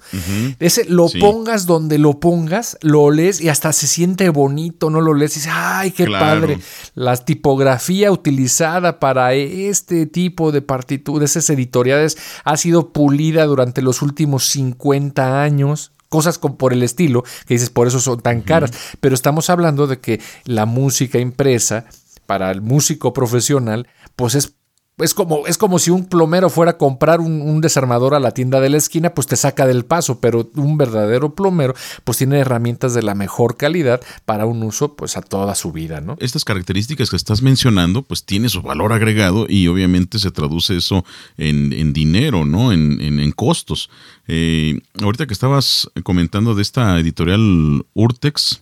Ese 0.59 0.85
lo 0.85 1.07
pongas 1.19 1.65
donde 1.65 1.97
lo 1.97 2.19
pongas, 2.19 2.77
lo 2.81 3.09
lees 3.09 3.41
y 3.41 3.49
hasta 3.49 3.73
se 3.73 3.87
siente 3.87 4.29
bonito, 4.29 4.89
¿no? 4.89 5.01
Lo 5.01 5.13
lees 5.13 5.31
y 5.31 5.39
dices, 5.39 5.51
¡ay, 5.55 5.91
qué 5.91 6.05
padre! 6.05 6.59
La 6.93 7.17
tipografía 7.17 8.11
utilizada 8.11 8.99
para 8.99 9.33
este 9.33 10.05
tipo 10.05 10.51
de 10.51 10.61
partituras, 10.61 11.31
esas 11.31 11.49
editoriales, 11.49 12.17
ha 12.43 12.55
sido 12.55 12.93
pulida 12.93 13.45
durante 13.45 13.81
los 13.81 14.01
últimos 14.01 14.45
50 14.45 15.41
años 15.41 15.91
cosas 16.09 16.39
por 16.39 16.73
el 16.73 16.83
estilo, 16.83 17.23
que 17.45 17.53
dices, 17.53 17.69
por 17.69 17.87
eso 17.87 17.99
son 17.99 18.19
tan 18.19 18.41
caras. 18.41 18.71
Pero 18.99 19.15
estamos 19.15 19.49
hablando 19.49 19.87
de 19.87 19.99
que 19.99 20.19
la 20.45 20.65
música 20.65 21.19
impresa 21.19 21.85
para 22.25 22.51
el 22.51 22.61
músico 22.61 23.13
profesional, 23.13 23.87
pues 24.15 24.35
es 24.35 24.53
es 24.99 25.13
como, 25.13 25.47
es 25.47 25.57
como 25.57 25.79
si 25.79 25.91
un 25.91 26.05
plomero 26.05 26.49
fuera 26.49 26.71
a 26.71 26.77
comprar 26.77 27.19
un, 27.19 27.61
desarmador 27.61 28.15
a 28.15 28.19
la 28.19 28.31
tienda 28.31 28.61
de 28.61 28.69
la 28.69 28.77
esquina, 28.77 29.13
pues 29.13 29.27
te 29.27 29.35
saca 29.35 29.67
del 29.67 29.83
paso, 29.85 30.19
pero 30.19 30.49
un 30.55 30.77
verdadero 30.77 31.35
plomero 31.35 31.73
pues 32.03 32.17
tiene 32.17 32.39
herramientas 32.39 32.93
de 32.93 33.03
la 33.03 33.15
mejor 33.15 33.57
calidad 33.57 34.01
para 34.25 34.45
un 34.45 34.63
uso 34.63 34.95
pues 34.95 35.17
a 35.17 35.21
toda 35.21 35.55
su 35.55 35.71
vida, 35.71 35.99
¿no? 35.99 36.15
Estas 36.19 36.45
características 36.45 37.09
que 37.09 37.15
estás 37.15 37.41
mencionando 37.41 38.01
pues 38.01 38.23
tiene 38.23 38.49
su 38.49 38.61
valor 38.61 38.93
agregado 38.93 39.45
y 39.49 39.67
obviamente 39.67 40.19
se 40.19 40.31
traduce 40.31 40.77
eso 40.77 41.03
en, 41.37 41.93
dinero, 41.93 42.45
¿no? 42.45 42.71
En, 42.71 43.01
en, 43.01 43.31
costos. 43.31 43.89
Eh, 44.27 44.79
ahorita 45.01 45.25
que 45.27 45.33
estabas 45.33 45.89
comentando 46.03 46.55
de 46.55 46.61
esta 46.61 46.99
editorial 46.99 47.85
Urtex, 47.93 48.61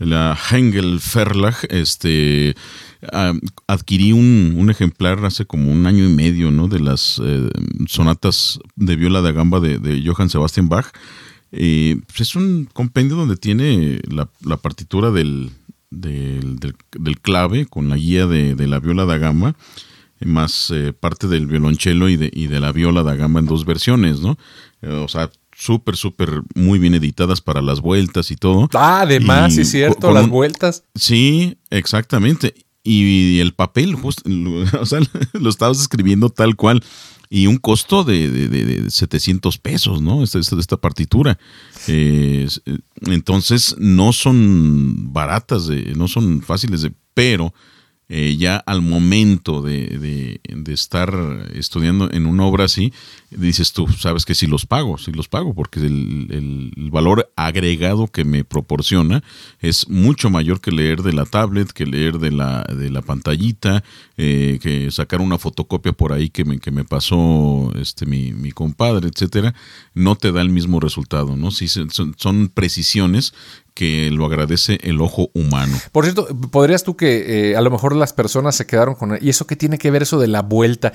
la 0.00 0.36
Hengel 0.50 0.98
Verlag, 1.14 1.56
este 1.68 2.56
adquirí 3.66 4.12
un, 4.12 4.68
ejemplar 4.70 5.24
hace 5.24 5.46
como 5.46 5.70
un 5.70 5.86
año 5.86 6.04
y 6.04 6.08
medio, 6.08 6.50
¿no? 6.50 6.68
De 6.68 6.80
las 6.80 7.20
eh, 7.24 7.48
sonatas 7.86 8.60
de 8.76 8.96
viola 8.96 9.20
da 9.20 9.32
gamba 9.32 9.60
de, 9.60 10.02
Johann 10.04 10.30
Sebastian 10.30 10.68
Bach. 10.68 10.86
Pues 11.50 12.20
es 12.20 12.36
un 12.36 12.68
compendio 12.72 13.16
donde 13.16 13.36
tiene 13.36 14.00
la, 14.08 14.56
partitura 14.56 15.10
del, 15.10 15.50
del, 15.90 17.20
clave 17.20 17.66
con 17.66 17.88
la 17.88 17.96
guía 17.96 18.26
de, 18.26 18.54
la 18.66 18.80
viola 18.80 19.04
da 19.04 19.18
gamba. 19.18 19.54
más 20.24 20.70
eh, 20.70 20.92
parte 20.92 21.26
del 21.28 21.46
violonchelo 21.46 22.08
y 22.08 22.16
de, 22.16 22.30
y 22.32 22.46
de 22.46 22.60
la 22.60 22.72
viola 22.72 23.02
da 23.02 23.16
gamba 23.16 23.40
en 23.40 23.46
dos 23.46 23.64
versiones, 23.64 24.20
¿no? 24.20 24.38
Eh, 24.82 24.88
o 24.88 25.08
sea, 25.08 25.30
súper, 25.60 25.96
súper 25.96 26.42
muy 26.54 26.78
bien 26.78 26.94
editadas 26.94 27.40
para 27.40 27.60
las 27.60 27.80
vueltas 27.80 28.30
y 28.30 28.36
todo. 28.36 28.68
Ah, 28.74 29.02
además, 29.02 29.54
sí 29.54 29.64
cierto, 29.64 30.10
las 30.12 30.28
vueltas. 30.28 30.84
Sí, 30.94 31.58
exactamente. 31.68 32.54
Y 32.82 33.40
el 33.40 33.52
papel, 33.52 33.94
o 34.80 34.86
sea, 34.86 35.00
lo 35.34 35.50
estabas 35.50 35.80
escribiendo 35.80 36.30
tal 36.30 36.56
cual. 36.56 36.82
Y 37.32 37.46
un 37.46 37.58
costo 37.58 38.02
de, 38.02 38.28
de, 38.28 38.90
700 38.90 39.58
pesos, 39.58 40.02
¿no? 40.02 40.24
Esta, 40.24 40.40
esta, 40.40 40.58
esta 40.58 40.76
partitura. 40.78 41.38
Eh, 41.86 42.48
entonces, 43.02 43.76
no 43.78 44.12
son 44.12 45.12
baratas, 45.12 45.68
no 45.94 46.08
son 46.08 46.42
fáciles, 46.42 46.82
de, 46.82 46.92
pero 47.14 47.54
eh, 48.12 48.36
ya 48.36 48.56
al 48.56 48.82
momento 48.82 49.62
de, 49.62 50.40
estar 50.66 51.14
estudiando 51.54 52.10
en 52.10 52.26
una 52.26 52.44
obra 52.44 52.64
así, 52.64 52.92
dices 53.30 53.72
tú, 53.72 53.86
sabes 53.86 54.24
que 54.24 54.34
si 54.34 54.48
los 54.48 54.66
pago, 54.66 54.98
si 54.98 55.12
los 55.12 55.28
pago, 55.28 55.54
porque 55.54 55.78
el, 55.78 56.72
valor 56.90 57.30
agregado 57.36 58.08
que 58.08 58.24
me 58.24 58.42
proporciona 58.42 59.22
es 59.60 59.88
mucho 59.88 60.28
mayor 60.28 60.60
que 60.60 60.72
leer 60.72 61.02
de 61.02 61.12
la 61.12 61.24
tablet, 61.24 61.70
que 61.70 61.86
leer 61.86 62.18
de 62.18 62.32
la, 62.32 62.64
de 62.64 62.90
la 62.90 63.00
pantallita, 63.00 63.84
eh, 64.16 64.58
que 64.60 64.90
sacar 64.90 65.20
una 65.20 65.38
fotocopia 65.38 65.92
por 65.92 66.12
ahí 66.12 66.30
que 66.30 66.44
me, 66.44 66.58
que 66.58 66.72
me 66.72 66.84
pasó 66.84 67.70
este, 67.76 68.06
mi, 68.06 68.32
mi 68.32 68.50
compadre, 68.50 69.08
etcétera, 69.08 69.54
no 69.94 70.16
te 70.16 70.32
da 70.32 70.42
el 70.42 70.50
mismo 70.50 70.80
resultado, 70.80 71.36
¿no? 71.36 71.52
Sí, 71.52 71.68
son, 71.68 72.14
son 72.16 72.48
precisiones 72.48 73.34
que 73.80 74.10
lo 74.10 74.26
agradece 74.26 74.78
el 74.82 75.00
ojo 75.00 75.30
humano. 75.32 75.74
Por 75.90 76.04
cierto, 76.04 76.26
podrías 76.50 76.84
tú 76.84 76.98
que 76.98 77.52
eh, 77.52 77.56
a 77.56 77.62
lo 77.62 77.70
mejor 77.70 77.96
las 77.96 78.12
personas 78.12 78.54
se 78.54 78.66
quedaron 78.66 78.94
con... 78.94 79.16
¿Y 79.18 79.30
eso 79.30 79.46
qué 79.46 79.56
tiene 79.56 79.78
que 79.78 79.90
ver 79.90 80.02
eso 80.02 80.20
de 80.20 80.26
la 80.26 80.42
vuelta? 80.42 80.92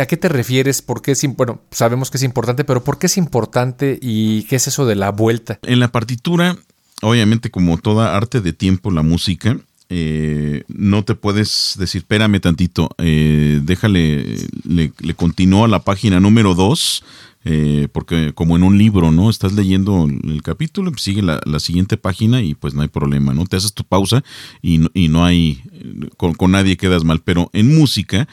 ¿A 0.00 0.06
qué 0.06 0.16
te 0.16 0.28
refieres? 0.30 0.80
¿Por 0.80 1.02
qué 1.02 1.10
es, 1.12 1.22
bueno, 1.36 1.60
sabemos 1.70 2.10
que 2.10 2.16
es 2.16 2.22
importante, 2.22 2.64
pero 2.64 2.82
¿por 2.82 2.98
qué 2.98 3.08
es 3.08 3.18
importante 3.18 3.98
y 4.00 4.44
qué 4.44 4.56
es 4.56 4.68
eso 4.68 4.86
de 4.86 4.94
la 4.94 5.10
vuelta? 5.10 5.58
En 5.64 5.80
la 5.80 5.92
partitura, 5.92 6.56
obviamente 7.02 7.50
como 7.50 7.76
toda 7.76 8.16
arte 8.16 8.40
de 8.40 8.54
tiempo, 8.54 8.90
la 8.90 9.02
música, 9.02 9.58
eh, 9.90 10.62
no 10.68 11.04
te 11.04 11.14
puedes 11.14 11.74
decir, 11.78 12.00
espérame 12.00 12.40
tantito, 12.40 12.88
eh, 12.96 13.60
déjale, 13.62 14.38
le, 14.64 14.94
le 14.98 15.14
continúa 15.14 15.68
la 15.68 15.80
página 15.80 16.20
número 16.20 16.54
2 16.54 17.04
eh, 17.44 17.88
porque 17.92 18.32
como 18.34 18.56
en 18.56 18.62
un 18.62 18.78
libro, 18.78 19.10
¿no? 19.10 19.28
Estás 19.28 19.52
leyendo 19.52 20.06
el 20.06 20.42
capítulo, 20.42 20.92
sigue 20.96 21.22
la, 21.22 21.40
siguiente 21.58 21.96
página 21.96 22.42
y 22.42 22.54
pues 22.54 22.74
no 22.74 22.82
hay 22.82 22.88
problema, 22.88 23.34
¿no? 23.34 23.46
Te 23.46 23.56
haces 23.56 23.72
tu 23.72 23.84
pausa 23.84 24.22
y, 24.60 24.78
no 24.78 25.24
hay, 25.24 25.62
con, 26.16 26.50
nadie 26.50 26.76
quedas 26.76 27.04
mal, 27.04 27.20
pero 27.20 27.50
en 27.52 27.76
música 27.76 28.28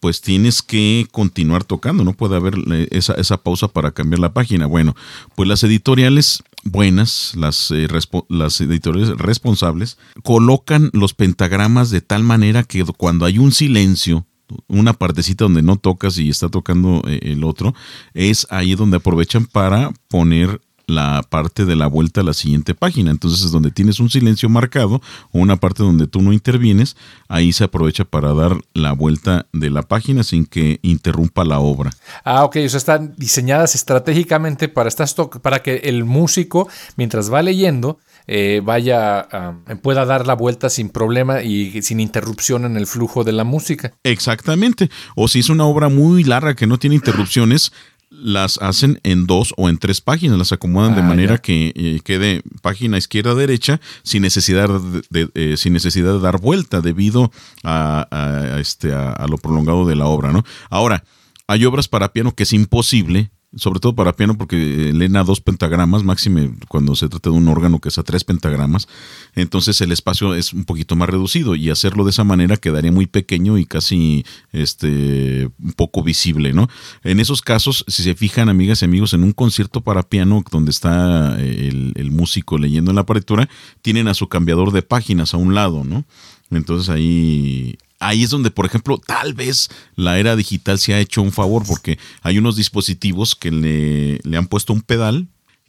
pues 0.00 0.20
tienes 0.20 0.62
que 0.62 1.08
continuar 1.10 1.64
tocando, 1.64 2.04
no 2.04 2.12
puede 2.12 2.36
haber 2.36 2.54
esa, 2.90 3.14
esa 3.14 3.42
pausa 3.42 3.66
para 3.66 3.90
cambiar 3.90 4.20
la 4.20 4.32
página. 4.32 4.66
Bueno, 4.66 4.94
pues 5.34 5.48
las 5.48 5.64
editoriales 5.64 6.44
buenas, 6.64 7.32
las, 7.36 7.70
eh, 7.70 7.88
las 8.28 8.60
editoriales 8.60 9.16
responsables, 9.16 9.98
colocan 10.22 10.90
los 10.92 11.14
pentagramas 11.14 11.90
de 11.90 12.00
tal 12.00 12.22
manera 12.22 12.62
que 12.62 12.84
cuando 12.96 13.24
hay 13.24 13.38
un 13.38 13.52
silencio, 13.52 14.26
una 14.66 14.92
partecita 14.92 15.44
donde 15.44 15.62
no 15.62 15.76
tocas 15.76 16.18
y 16.18 16.28
está 16.28 16.48
tocando 16.48 17.02
eh, 17.06 17.20
el 17.22 17.44
otro, 17.44 17.74
es 18.14 18.46
ahí 18.50 18.74
donde 18.74 18.98
aprovechan 18.98 19.46
para 19.46 19.92
poner 20.08 20.60
la 20.88 21.22
parte 21.28 21.66
de 21.66 21.76
la 21.76 21.86
vuelta 21.86 22.22
a 22.22 22.24
la 22.24 22.32
siguiente 22.32 22.74
página. 22.74 23.10
Entonces 23.10 23.44
es 23.44 23.52
donde 23.52 23.70
tienes 23.70 24.00
un 24.00 24.08
silencio 24.10 24.48
marcado 24.48 25.00
o 25.30 25.38
una 25.38 25.56
parte 25.56 25.82
donde 25.82 26.06
tú 26.06 26.22
no 26.22 26.32
intervienes, 26.32 26.96
ahí 27.28 27.52
se 27.52 27.64
aprovecha 27.64 28.04
para 28.04 28.32
dar 28.32 28.56
la 28.72 28.92
vuelta 28.92 29.46
de 29.52 29.70
la 29.70 29.82
página 29.82 30.24
sin 30.24 30.46
que 30.46 30.80
interrumpa 30.82 31.44
la 31.44 31.60
obra. 31.60 31.90
Ah, 32.24 32.44
ok, 32.44 32.56
o 32.64 32.68
sea, 32.68 32.78
están 32.78 33.14
diseñadas 33.16 33.74
estratégicamente 33.74 34.68
para, 34.68 34.90
para 35.42 35.62
que 35.62 35.76
el 35.84 36.04
músico, 36.04 36.68
mientras 36.96 37.32
va 37.32 37.42
leyendo, 37.42 37.98
eh, 38.28 38.60
vaya, 38.64 39.26
pueda 39.82 40.04
dar 40.04 40.26
la 40.26 40.34
vuelta 40.34 40.70
sin 40.70 40.90
problema 40.90 41.42
y 41.42 41.82
sin 41.82 41.98
interrupción 41.98 42.64
en 42.64 42.76
el 42.76 42.86
flujo 42.86 43.24
de 43.24 43.32
la 43.32 43.44
música. 43.44 43.92
Exactamente. 44.04 44.90
O 45.16 45.26
si 45.28 45.40
es 45.40 45.48
una 45.48 45.64
obra 45.64 45.88
muy 45.88 46.22
larga 46.22 46.54
que 46.54 46.66
no 46.66 46.78
tiene 46.78 46.96
interrupciones, 46.96 47.72
las 48.10 48.58
hacen 48.58 49.00
en 49.02 49.26
dos 49.26 49.54
o 49.56 49.68
en 49.68 49.78
tres 49.78 50.00
páginas, 50.00 50.38
las 50.38 50.52
acomodan 50.52 50.94
de 50.94 51.02
ah, 51.02 51.04
manera 51.04 51.38
que 51.38 51.72
eh, 51.74 52.00
quede 52.04 52.42
página 52.62 52.98
izquierda 52.98 53.34
derecha 53.34 53.80
sin 54.02 54.22
necesidad 54.22 54.68
de, 55.10 55.28
eh, 55.34 55.56
sin 55.56 55.72
necesidad 55.72 56.14
de 56.14 56.20
dar 56.20 56.40
vuelta 56.40 56.80
debido 56.80 57.30
a, 57.64 58.56
este 58.60 58.92
a, 58.92 59.26
lo 59.28 59.36
prolongado 59.38 59.86
de 59.86 59.96
la 59.96 60.06
obra, 60.06 60.32
¿no? 60.32 60.44
Ahora 60.70 61.04
hay 61.46 61.64
obras 61.64 61.88
para 61.88 62.12
piano 62.12 62.34
que 62.34 62.44
es 62.44 62.52
imposible 62.52 63.30
sobre 63.56 63.80
todo 63.80 63.94
para 63.94 64.12
piano 64.12 64.36
porque 64.36 64.56
leen 64.92 65.16
a 65.16 65.24
dos 65.24 65.40
pentagramas, 65.40 66.04
máxime 66.04 66.52
cuando 66.68 66.94
se 66.94 67.08
trata 67.08 67.30
de 67.30 67.36
un 67.36 67.48
órgano 67.48 67.80
que 67.80 67.88
es 67.88 67.98
a 67.98 68.02
tres 68.02 68.24
pentagramas, 68.24 68.88
entonces 69.34 69.80
el 69.80 69.90
espacio 69.90 70.34
es 70.34 70.52
un 70.52 70.64
poquito 70.64 70.96
más 70.96 71.08
reducido 71.08 71.54
y 71.54 71.70
hacerlo 71.70 72.04
de 72.04 72.10
esa 72.10 72.24
manera 72.24 72.58
quedaría 72.58 72.92
muy 72.92 73.06
pequeño 73.06 73.56
y 73.56 73.64
casi 73.64 74.24
este 74.52 75.50
poco 75.76 76.02
visible, 76.02 76.52
¿no? 76.52 76.68
En 77.02 77.20
esos 77.20 77.40
casos, 77.40 77.84
si 77.88 78.02
se 78.02 78.14
fijan 78.14 78.48
amigas 78.48 78.82
y 78.82 78.84
amigos, 78.84 79.14
en 79.14 79.24
un 79.24 79.32
concierto 79.32 79.80
para 79.80 80.02
piano 80.02 80.44
donde 80.50 80.70
está 80.70 81.40
el, 81.40 81.92
el 81.96 82.10
músico 82.10 82.58
leyendo 82.58 82.90
en 82.90 82.96
la 82.96 83.06
partitura, 83.06 83.48
tienen 83.80 84.08
a 84.08 84.14
su 84.14 84.28
cambiador 84.28 84.72
de 84.72 84.82
páginas 84.82 85.32
a 85.32 85.38
un 85.38 85.54
lado, 85.54 85.84
¿no? 85.84 86.04
Entonces 86.50 86.88
ahí, 86.88 87.76
ahí 87.98 88.22
es 88.22 88.30
donde, 88.30 88.50
por 88.50 88.66
ejemplo, 88.66 88.98
tal 88.98 89.34
vez 89.34 89.68
la 89.96 90.18
era 90.18 90.36
digital 90.36 90.78
se 90.78 90.94
ha 90.94 91.00
hecho 91.00 91.22
un 91.22 91.32
favor 91.32 91.64
porque 91.66 91.98
hay 92.22 92.38
unos 92.38 92.56
dispositivos 92.56 93.34
que 93.34 93.50
le, 93.50 94.36
han 94.36 94.46
puesto 94.46 94.72
un 94.72 94.82
pedal 94.82 95.28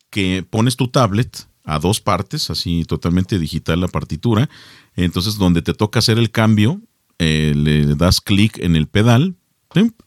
que 0.09 0.45
pones 0.47 0.75
tu 0.75 0.87
tablet 0.87 1.47
a 1.65 1.79
dos 1.79 1.99
partes, 2.01 2.49
así 2.49 2.83
totalmente 2.85 3.37
digital 3.37 3.81
la 3.81 3.87
partitura. 3.87 4.49
Entonces, 4.95 5.37
donde 5.37 5.61
te 5.61 5.73
toca 5.73 5.99
hacer 5.99 6.17
el 6.17 6.31
cambio, 6.31 6.81
eh, 7.19 7.53
le 7.55 7.95
das 7.95 8.21
clic 8.21 8.57
en 8.59 8.75
el 8.75 8.87
pedal 8.87 9.35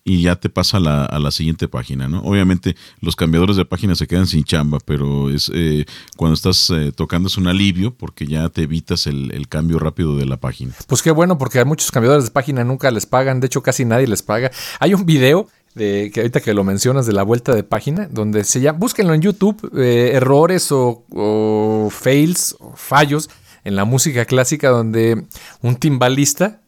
y 0.04 0.22
ya 0.22 0.36
te 0.36 0.48
pasa 0.48 0.78
a 0.78 1.18
la 1.18 1.30
siguiente 1.30 1.68
página, 1.68 2.08
¿no? 2.08 2.20
Obviamente 2.22 2.74
los 3.00 3.14
cambiadores 3.14 3.56
de 3.56 3.64
página 3.64 3.94
se 3.94 4.08
quedan 4.08 4.26
sin 4.26 4.42
chamba, 4.42 4.78
pero 4.84 5.30
es 5.30 5.50
eh, 5.54 5.86
cuando 6.16 6.34
estás 6.34 6.70
eh, 6.70 6.92
tocando 6.94 7.28
es 7.28 7.36
un 7.36 7.46
alivio 7.46 7.94
porque 7.94 8.26
ya 8.26 8.48
te 8.48 8.62
evitas 8.62 9.06
el, 9.06 9.30
cambio 9.48 9.78
rápido 9.78 10.16
de 10.16 10.26
la 10.26 10.38
página. 10.38 10.72
Pues 10.86 11.02
qué 11.02 11.10
bueno, 11.10 11.38
porque 11.38 11.58
hay 11.58 11.64
muchos 11.64 11.90
cambiadores 11.90 12.24
de 12.24 12.30
página 12.30 12.64
nunca 12.64 12.90
les 12.90 13.06
pagan, 13.06 13.38
de 13.38 13.46
hecho 13.46 13.62
casi 13.62 13.84
nadie 13.84 14.06
les 14.06 14.22
paga. 14.22 14.50
Hay 14.80 14.94
un 14.94 15.04
video 15.06 15.48
de 15.74 16.10
que 16.12 16.20
ahorita 16.20 16.40
que 16.40 16.54
lo 16.54 16.64
mencionas 16.64 17.06
de 17.06 17.12
la 17.12 17.22
vuelta 17.22 17.54
de 17.54 17.62
página, 17.62 18.08
donde 18.10 18.44
se 18.44 18.60
llama, 18.60 18.78
búsquenlo 18.78 19.14
en 19.14 19.22
YouTube, 19.22 19.70
eh, 19.76 20.12
errores 20.14 20.72
o, 20.72 21.04
o 21.10 21.88
fails 21.90 22.56
o 22.58 22.74
fallos 22.74 23.30
en 23.64 23.76
la 23.76 23.84
música 23.84 24.24
clásica 24.24 24.70
donde 24.70 25.24
un 25.60 25.76
timbalista 25.76 26.62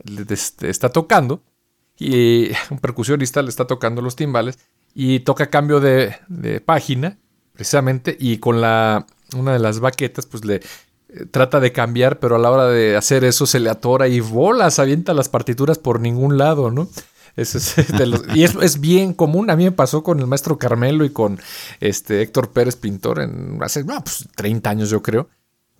está 0.60 0.90
tocando 0.90 1.42
y 1.98 2.50
un 2.70 2.78
percusionista 2.78 3.42
le 3.42 3.48
está 3.48 3.66
tocando 3.66 4.02
los 4.02 4.16
timbales 4.16 4.58
y 4.94 5.20
toca 5.20 5.50
cambio 5.50 5.80
de, 5.80 6.16
página, 6.64 7.18
precisamente, 7.52 8.16
y 8.18 8.38
con 8.38 8.60
la, 8.60 9.06
una 9.36 9.52
de 9.52 9.58
las 9.58 9.80
baquetas, 9.80 10.26
pues 10.26 10.44
le 10.44 10.56
eh, 10.56 11.26
trata 11.30 11.60
de 11.60 11.72
cambiar, 11.72 12.20
pero 12.20 12.36
a 12.36 12.38
la 12.38 12.50
hora 12.50 12.68
de 12.68 12.96
hacer 12.96 13.24
eso 13.24 13.46
se 13.46 13.60
le 13.60 13.70
atora 13.70 14.08
y 14.08 14.20
bolas, 14.20 14.78
avienta 14.78 15.14
las 15.14 15.28
partituras 15.28 15.78
por 15.78 16.00
ningún 16.00 16.38
lado, 16.38 16.70
¿no? 16.70 16.88
es 17.36 17.76
y 18.34 18.44
es, 18.44 18.54
es, 18.54 18.80
bien 18.80 19.12
común. 19.12 19.50
A 19.50 19.56
mí 19.56 19.64
me 19.64 19.72
pasó 19.72 20.02
con 20.02 20.20
el 20.20 20.26
maestro 20.26 20.58
Carmelo 20.58 21.04
y 21.04 21.10
con 21.10 21.40
este 21.80 22.22
Héctor 22.22 22.50
Pérez, 22.50 22.76
pintor, 22.76 23.20
en 23.20 23.58
hace 23.62 23.84
pues, 23.84 24.28
30 24.36 24.70
años, 24.70 24.90
yo 24.90 25.02
creo. 25.02 25.28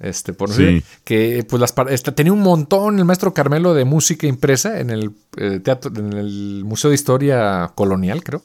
Este, 0.05 0.35
por 0.35 0.51
que 1.05 1.47
pues 1.49 1.61
las 1.61 1.75
este, 1.89 2.13
tenía 2.13 2.33
un 2.33 2.43
montón 2.43 2.99
el 2.99 3.07
maestro 3.07 3.33
Carmelo 3.33 3.73
de 3.73 3.87
música 3.87 4.27
impresa 4.27 4.79
en 4.79 4.91
el 4.91 5.13
eh, 5.39 5.61
teatro, 5.61 5.91
en 5.97 6.13
el 6.13 6.63
Museo 6.65 6.91
de 6.91 6.95
Historia 6.95 7.73
Colonial, 7.75 8.23
creo. 8.23 8.43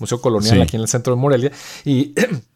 Museo 0.00 0.20
Colonial 0.20 0.62
aquí 0.62 0.76
en 0.76 0.82
el 0.82 0.88
centro 0.88 1.14
de 1.14 1.20
Morelia. 1.20 1.52
Y 1.84 2.12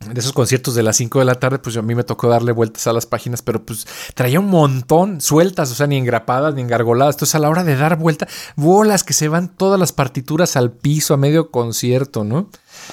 de 0.00 0.20
esos 0.20 0.32
conciertos 0.32 0.74
de 0.74 0.82
las 0.82 0.96
5 0.96 1.18
de 1.18 1.24
la 1.24 1.34
tarde, 1.34 1.58
pues 1.58 1.76
a 1.76 1.82
mí 1.82 1.94
me 1.94 2.04
tocó 2.04 2.28
darle 2.28 2.52
vueltas 2.52 2.86
a 2.86 2.92
las 2.92 3.04
páginas, 3.04 3.42
pero 3.42 3.64
pues 3.64 3.86
traía 4.14 4.38
un 4.40 4.48
montón 4.48 5.20
sueltas, 5.20 5.70
o 5.72 5.74
sea, 5.74 5.86
ni 5.86 5.96
engrapadas 5.96 6.54
ni 6.54 6.62
engargoladas. 6.62 7.16
Entonces 7.16 7.34
a 7.34 7.40
la 7.40 7.48
hora 7.48 7.64
de 7.64 7.76
dar 7.76 7.96
vuelta, 7.98 8.28
bolas 8.56 9.02
que 9.02 9.12
se 9.12 9.28
van 9.28 9.48
todas 9.48 9.78
las 9.78 9.92
partituras 9.92 10.56
al 10.56 10.70
piso 10.70 11.14
a 11.14 11.16
medio 11.16 11.50
concierto, 11.50 12.24
¿no? 12.24 12.48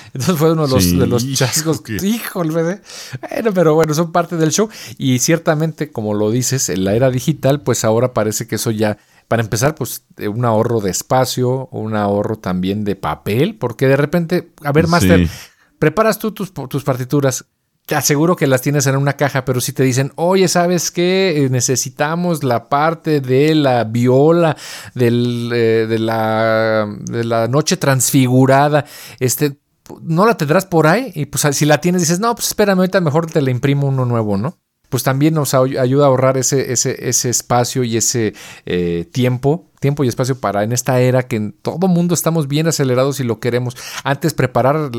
Entonces 0.07 0.35
fue 0.35 0.53
uno 0.53 0.67
de 0.67 0.73
los, 0.73 0.97
de 0.97 1.07
los 1.07 1.31
chascos. 1.33 1.83
Híjole, 2.03 2.51
bueno, 2.51 3.53
pero 3.53 3.75
bueno, 3.75 3.93
son 3.93 4.11
parte 4.11 4.35
del 4.35 4.51
show. 4.51 4.67
Y 4.97 5.19
ciertamente, 5.19 5.91
como 5.91 6.15
lo 6.15 6.31
dices, 6.31 6.69
en 6.69 6.85
la 6.85 6.95
era 6.95 7.11
digital, 7.11 7.61
pues 7.61 7.85
ahora 7.85 8.13
parece 8.13 8.47
que 8.47 8.55
eso 8.55 8.71
ya 8.71 8.97
para 9.27 9.41
empezar, 9.41 9.73
pues 9.75 10.03
un 10.17 10.45
ahorro 10.45 10.81
de 10.81 10.91
espacio, 10.91 11.67
un 11.71 11.95
ahorro 11.95 12.37
también 12.37 12.83
de 12.83 12.95
papel, 12.95 13.55
porque 13.55 13.87
de 13.87 13.97
repente, 13.97 14.51
a 14.63 14.71
ver, 14.71 14.87
Master, 14.87 15.27
preparas 15.79 16.19
tú 16.19 16.31
tus, 16.31 16.51
partituras, 16.83 17.45
te 17.85 17.95
aseguro 17.95 18.35
que 18.35 18.47
las 18.47 18.61
tienes 18.61 18.87
en 18.87 18.95
una 18.95 19.13
caja, 19.13 19.45
pero 19.45 19.61
si 19.61 19.71
te 19.71 19.83
dicen, 19.83 20.11
oye, 20.15 20.47
¿sabes 20.47 20.89
qué? 20.89 21.45
Eh, 21.45 21.49
necesitamos 21.49 22.43
la 22.43 22.67
parte 22.67 23.21
de 23.21 23.53
la 23.53 23.83
viola, 23.83 24.57
eh, 24.95 25.85
de, 25.87 25.99
la, 25.99 26.87
de 27.03 27.23
la 27.23 27.47
noche 27.47 27.77
transfigurada, 27.77 28.85
este, 29.19 29.59
no 30.01 30.25
la 30.25 30.35
tendrás 30.35 30.65
por 30.65 30.87
ahí, 30.87 31.11
y 31.13 31.27
pues 31.27 31.45
si 31.55 31.65
la 31.65 31.79
tienes 31.79 32.01
dices, 32.01 32.19
no, 32.19 32.33
pues 32.33 32.47
espérame, 32.47 32.79
ahorita 32.79 33.01
mejor 33.01 33.27
te 33.27 33.41
la 33.41 33.51
imprimo 33.51 33.87
uno 33.87 34.05
nuevo, 34.05 34.37
¿no? 34.37 34.57
Pues 34.89 35.03
también 35.03 35.33
nos 35.33 35.53
ayuda 35.53 36.05
a 36.05 36.07
ahorrar 36.07 36.37
ese, 36.37 36.71
ese, 36.71 37.09
ese 37.09 37.29
espacio 37.29 37.83
y 37.83 37.97
ese 37.97 38.33
eh, 38.65 39.07
tiempo 39.11 39.71
tiempo 39.79 40.03
y 40.03 40.07
espacio 40.07 40.39
para 40.39 40.63
en 40.63 40.71
esta 40.71 40.99
era 40.99 41.23
que 41.23 41.35
en 41.35 41.51
todo 41.53 41.87
mundo 41.87 42.13
estamos 42.13 42.47
bien 42.47 42.67
acelerados 42.67 43.19
y 43.19 43.23
lo 43.23 43.39
queremos. 43.39 43.75
Antes 44.03 44.33
preparar 44.33 44.91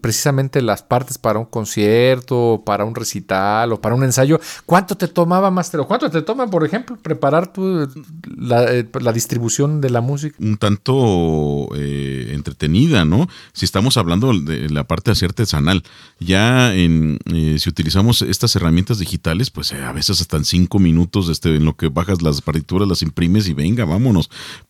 precisamente 0.00 0.62
las 0.62 0.82
partes 0.82 1.18
para 1.18 1.38
un 1.38 1.46
concierto, 1.46 2.62
para 2.64 2.84
un 2.84 2.94
recital 2.94 3.72
o 3.72 3.80
para 3.80 3.94
un 3.94 4.04
ensayo, 4.04 4.40
¿cuánto 4.66 4.96
te 4.96 5.08
tomaba, 5.08 5.50
Master? 5.50 5.80
¿Cuánto 5.86 6.10
te 6.10 6.22
toma, 6.22 6.48
por 6.48 6.64
ejemplo, 6.64 6.96
preparar 6.96 7.52
tu, 7.52 7.88
la, 8.36 8.72
eh, 8.72 8.86
distribución 9.14 9.80
de 9.80 9.90
la 9.90 10.00
música? 10.00 10.36
Un 10.40 10.56
tanto 10.56 11.68
eh, 11.76 12.30
entretenida, 12.32 13.04
¿no? 13.04 13.28
Si 13.52 13.64
estamos 13.64 13.96
hablando 13.96 14.32
de 14.38 14.68
la 14.70 14.84
parte 14.84 15.10
así 15.10 15.24
artesanal, 15.24 15.82
ya 16.18 16.74
en, 16.74 17.18
eh, 17.26 17.56
si 17.58 17.68
utilizamos 17.68 18.22
estas 18.22 18.54
herramientas 18.56 18.98
digitales, 18.98 19.50
pues 19.50 19.72
a 19.72 19.92
veces 19.92 20.20
hasta 20.20 20.36
en 20.36 20.44
cinco 20.44 20.78
minutos 20.78 21.28
este, 21.28 21.56
en 21.56 21.64
lo 21.64 21.76
que 21.76 21.88
bajas 21.88 22.22
las 22.22 22.40
partituras, 22.40 22.88
las 22.88 23.02
imprimes 23.02 23.48
y 23.48 23.54
venga, 23.54 23.84
vámonos 23.84 24.19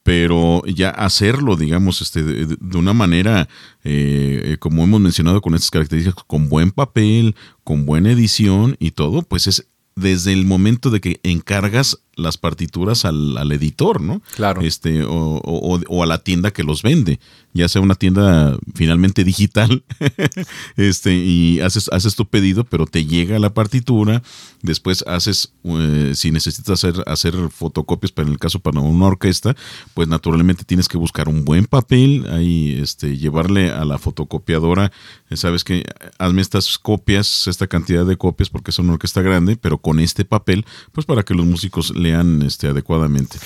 pero 0.03 0.63
ya 0.67 0.91
hacerlo, 0.91 1.57
digamos, 1.57 2.03
este, 2.03 2.23
de, 2.23 2.79
una 2.79 2.93
manera, 2.93 3.49
eh, 3.85 4.57
como 4.61 4.85
hemos 4.85 5.01
mencionado, 5.01 5.41
con 5.41 5.55
estas 5.55 5.71
características, 5.71 6.25
con 6.27 6.49
buen 6.49 6.71
papel, 6.71 7.35
con 7.65 7.87
buena 7.87 8.13
edición 8.13 8.77
y 8.79 8.93
todo, 8.93 9.23
pues 9.23 9.47
es 9.47 9.70
desde 10.01 10.33
el 10.33 10.45
momento 10.47 10.91
de 10.91 11.01
que 11.01 11.21
encargas 11.23 11.99
las 12.21 12.39
partituras 12.39 13.05
al, 13.05 13.51
editor, 13.53 14.01
¿no? 14.01 14.23
Claro. 14.35 14.61
Este, 14.61 15.03
o, 15.05 15.41
o, 15.43 16.03
a 16.03 16.07
la 16.07 16.19
tienda 16.19 16.51
que 16.51 16.63
los 16.63 16.83
vende, 16.83 17.19
ya 17.53 17.69
sea 17.69 17.81
una 17.81 17.95
tienda 17.95 18.57
finalmente 18.75 19.25
digital, 19.25 19.83
este, 20.77 21.15
y 21.15 21.61
haces, 21.61 21.89
haces 21.93 22.15
tu 22.15 22.27
pedido, 22.27 22.65
pero 22.65 22.87
te 22.87 23.07
llega 23.07 23.39
la 23.39 23.55
partitura, 23.55 24.23
después 24.63 25.03
haces, 25.07 25.53
eh, 25.65 26.13
si 26.15 26.31
necesitas 26.31 26.85
hacer, 26.85 27.03
hacer 27.07 27.35
fotocopias, 27.51 28.13
pero 28.13 28.29
en 28.29 28.35
el 28.35 28.39
caso 28.39 28.61
para 28.61 28.81
una 28.81 29.07
orquesta, 29.07 29.57
pues 29.95 30.07
naturalmente 30.07 30.65
tienes 30.65 30.89
que 30.89 30.99
buscar 30.99 31.29
un 31.29 31.45
buen 31.45 31.65
papel, 31.65 32.27
ahí, 32.31 32.79
este, 32.81 33.17
llevarle 33.17 33.71
a 33.71 33.85
la 33.85 33.99
fotocopiadora, 33.99 34.93
eh, 35.31 35.37
sabes 35.37 35.65
que 35.65 35.85
hazme 36.19 36.43
estas 36.43 36.79
copias, 36.79 37.47
esta 37.47 37.67
cantidad 37.67 38.05
de 38.05 38.17
copias, 38.17 38.51
porque 38.51 38.71
es 38.71 38.79
una 38.79 38.93
orquesta 38.93 39.23
grande, 39.23 39.57
pero 39.57 39.79
con 39.79 39.90
este 39.99 40.25
papel, 40.25 40.65
pues 40.93 41.07
para 41.07 41.23
que 41.23 41.35
los 41.35 41.47
músicos 41.47 41.95
le 41.97 42.15
este, 42.47 42.69
adecuadamente. 42.69 43.39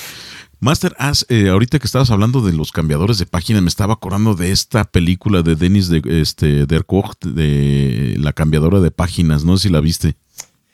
Master, 0.61 0.97
eh, 1.29 1.49
ahorita 1.49 1.79
que 1.79 1.87
estabas 1.87 2.11
hablando 2.11 2.41
de 2.41 2.53
los 2.53 2.73
cambiadores 2.73 3.19
de 3.19 3.27
página, 3.27 3.61
me 3.61 3.69
estaba 3.69 3.95
acordando 3.95 4.35
de 4.35 4.51
esta 4.51 4.85
película 4.85 5.43
de 5.43 5.57
Denis 5.57 5.89
de, 5.89 6.03
este, 6.21 6.67
de 6.67 8.17
La 8.19 8.33
cambiadora 8.33 8.81
de 8.81 8.91
páginas, 8.91 9.45
no 9.45 9.57
sé 9.57 9.65
si 9.65 9.73
la 9.73 9.81
viste. 9.81 10.17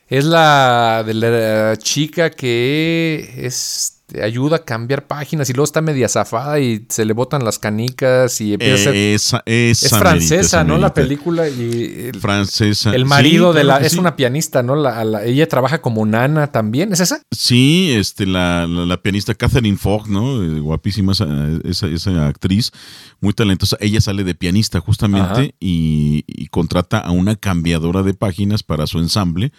Es 0.07 0.25
la 0.25 1.05
de 1.05 1.15
la 1.15 1.77
chica 1.77 2.31
que 2.31 3.33
es 3.37 4.00
ayuda 4.23 4.57
a 4.57 4.65
cambiar 4.65 5.07
páginas 5.07 5.49
y 5.51 5.53
luego 5.53 5.65
está 5.65 5.81
media 5.81 6.09
zafada 6.09 6.59
y 6.61 6.85
se 6.89 7.05
le 7.05 7.13
botan 7.13 7.45
las 7.45 7.59
canicas 7.59 8.41
y 8.41 8.55
empieza 8.55 8.91
esa, 8.91 9.43
Es 9.47 9.89
francesa, 9.89 10.65
¿no? 10.65 10.79
La 10.79 10.95
película 10.95 11.49
y 11.49 12.11
el, 12.13 12.21
francesa. 12.21 12.95
El 12.95 13.05
marido 13.05 13.53
de 13.53 13.65
la 13.65 13.79
es 13.79 13.95
una 13.95 14.17
pianista, 14.17 14.63
¿no? 14.63 14.77
La, 14.77 15.25
ella 15.25 15.49
trabaja 15.49 15.81
como 15.81 16.05
nana 16.07 16.53
también, 16.53 16.93
¿es 16.93 17.01
esa? 17.01 17.23
Sí, 17.31 17.93
este 17.93 18.27
la, 18.27 18.67
la, 18.67 18.97
pianista 19.03 19.35
Catherine 19.35 19.77
Fogg, 19.77 20.09
¿no? 20.09 20.43
Eh, 20.43 20.61
guapísima 20.61 21.13
esa, 21.13 21.27
esa, 21.65 22.27
actriz, 22.27 22.73
muy 23.21 23.33
talentosa. 23.33 23.77
Ella 23.81 24.01
sale 24.01 24.25
de 24.25 24.35
pianista 24.35 24.81
justamente 24.81 25.55
y, 25.61 26.25
y 26.27 26.47
contrata 26.49 26.99
a 26.99 27.11
una 27.11 27.37
cambiadora 27.37 28.03
de 28.03 28.15
páginas 28.15 28.63
para 28.63 28.87
su 28.87 28.99
ensamble 28.99 29.53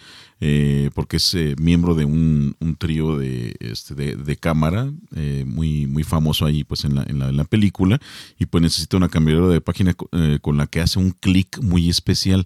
eh, 0.44 0.90
porque 0.94 1.18
es 1.18 1.34
eh, 1.34 1.54
miembro 1.60 1.94
de 1.94 2.04
un, 2.04 2.56
trío 2.76 3.16
de, 3.16 3.54
este, 3.60 3.94
de, 3.94 4.36
cámara 4.36 4.90
eh, 5.14 5.44
muy, 5.46 5.86
muy 5.86 6.02
famoso 6.02 6.44
ahí 6.46 6.64
pues 6.64 6.84
en 6.84 6.96
la, 6.96 7.04
en 7.04 7.36
la, 7.36 7.44
película 7.44 8.00
y 8.40 8.46
pues 8.46 8.60
necesita 8.60 8.96
una 8.96 9.08
cambiadora 9.08 9.52
de 9.52 9.60
página 9.60 9.94
con 10.40 10.56
la 10.56 10.66
que 10.66 10.80
hace 10.80 10.98
un 10.98 11.12
clic 11.12 11.60
muy 11.62 11.88
especial. 11.88 12.44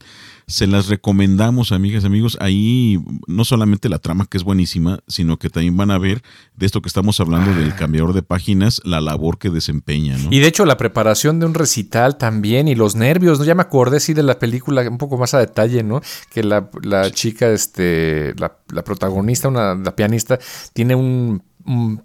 Se 0.49 0.69
las 0.69 0.87
recomendamos, 0.87 1.73
amigas 1.73 2.05
y 2.05 2.07
amigos. 2.07 2.39
Ahí 2.41 3.03
no 3.27 3.45
solamente 3.45 3.89
la 3.89 3.99
trama 3.99 4.27
que 4.31 4.37
es 4.37 4.45
buenísima, 4.45 5.01
sino 5.09 5.39
que 5.39 5.51
también 5.51 5.77
van 5.77 5.91
a 5.91 5.99
ver 5.99 6.23
de 6.55 6.67
esto 6.67 6.81
que 6.81 6.87
estamos 6.87 7.19
hablando 7.19 7.53
del 7.53 7.73
ah. 7.73 7.77
cambiador 7.77 8.13
de 8.13 8.23
páginas, 8.23 8.81
la 8.85 9.01
labor 9.01 9.39
que 9.39 9.51
desempeña. 9.51 10.17
Y 10.31 10.39
de 10.39 10.47
hecho 10.47 10.65
la 10.65 10.77
preparación 10.77 11.41
de 11.41 11.47
un 11.47 11.55
recital 11.55 12.17
también 12.17 12.69
y 12.69 12.77
los 12.77 12.95
nervios, 12.95 13.41
¿no? 13.41 13.45
Ya 13.45 13.57
me 13.57 13.63
acordé 13.63 13.99
sí 13.99 14.15
de 14.15 14.23
la 14.23 14.39
película 14.39 14.89
un 14.89 14.99
poco 14.99 15.19
más 15.19 15.35
a 15.35 15.41
detalle, 15.41 15.83
¿no? 15.83 16.01
Que 16.31 16.45
la, 16.45 16.71
la 16.81 17.11
chica, 17.11 17.49
este 17.51 18.33
la, 18.39 18.85
protagonista, 18.85 19.49
una, 19.49 19.75
la 19.75 19.97
pianista, 19.97 20.39
tiene 20.73 20.95
un, 20.95 21.43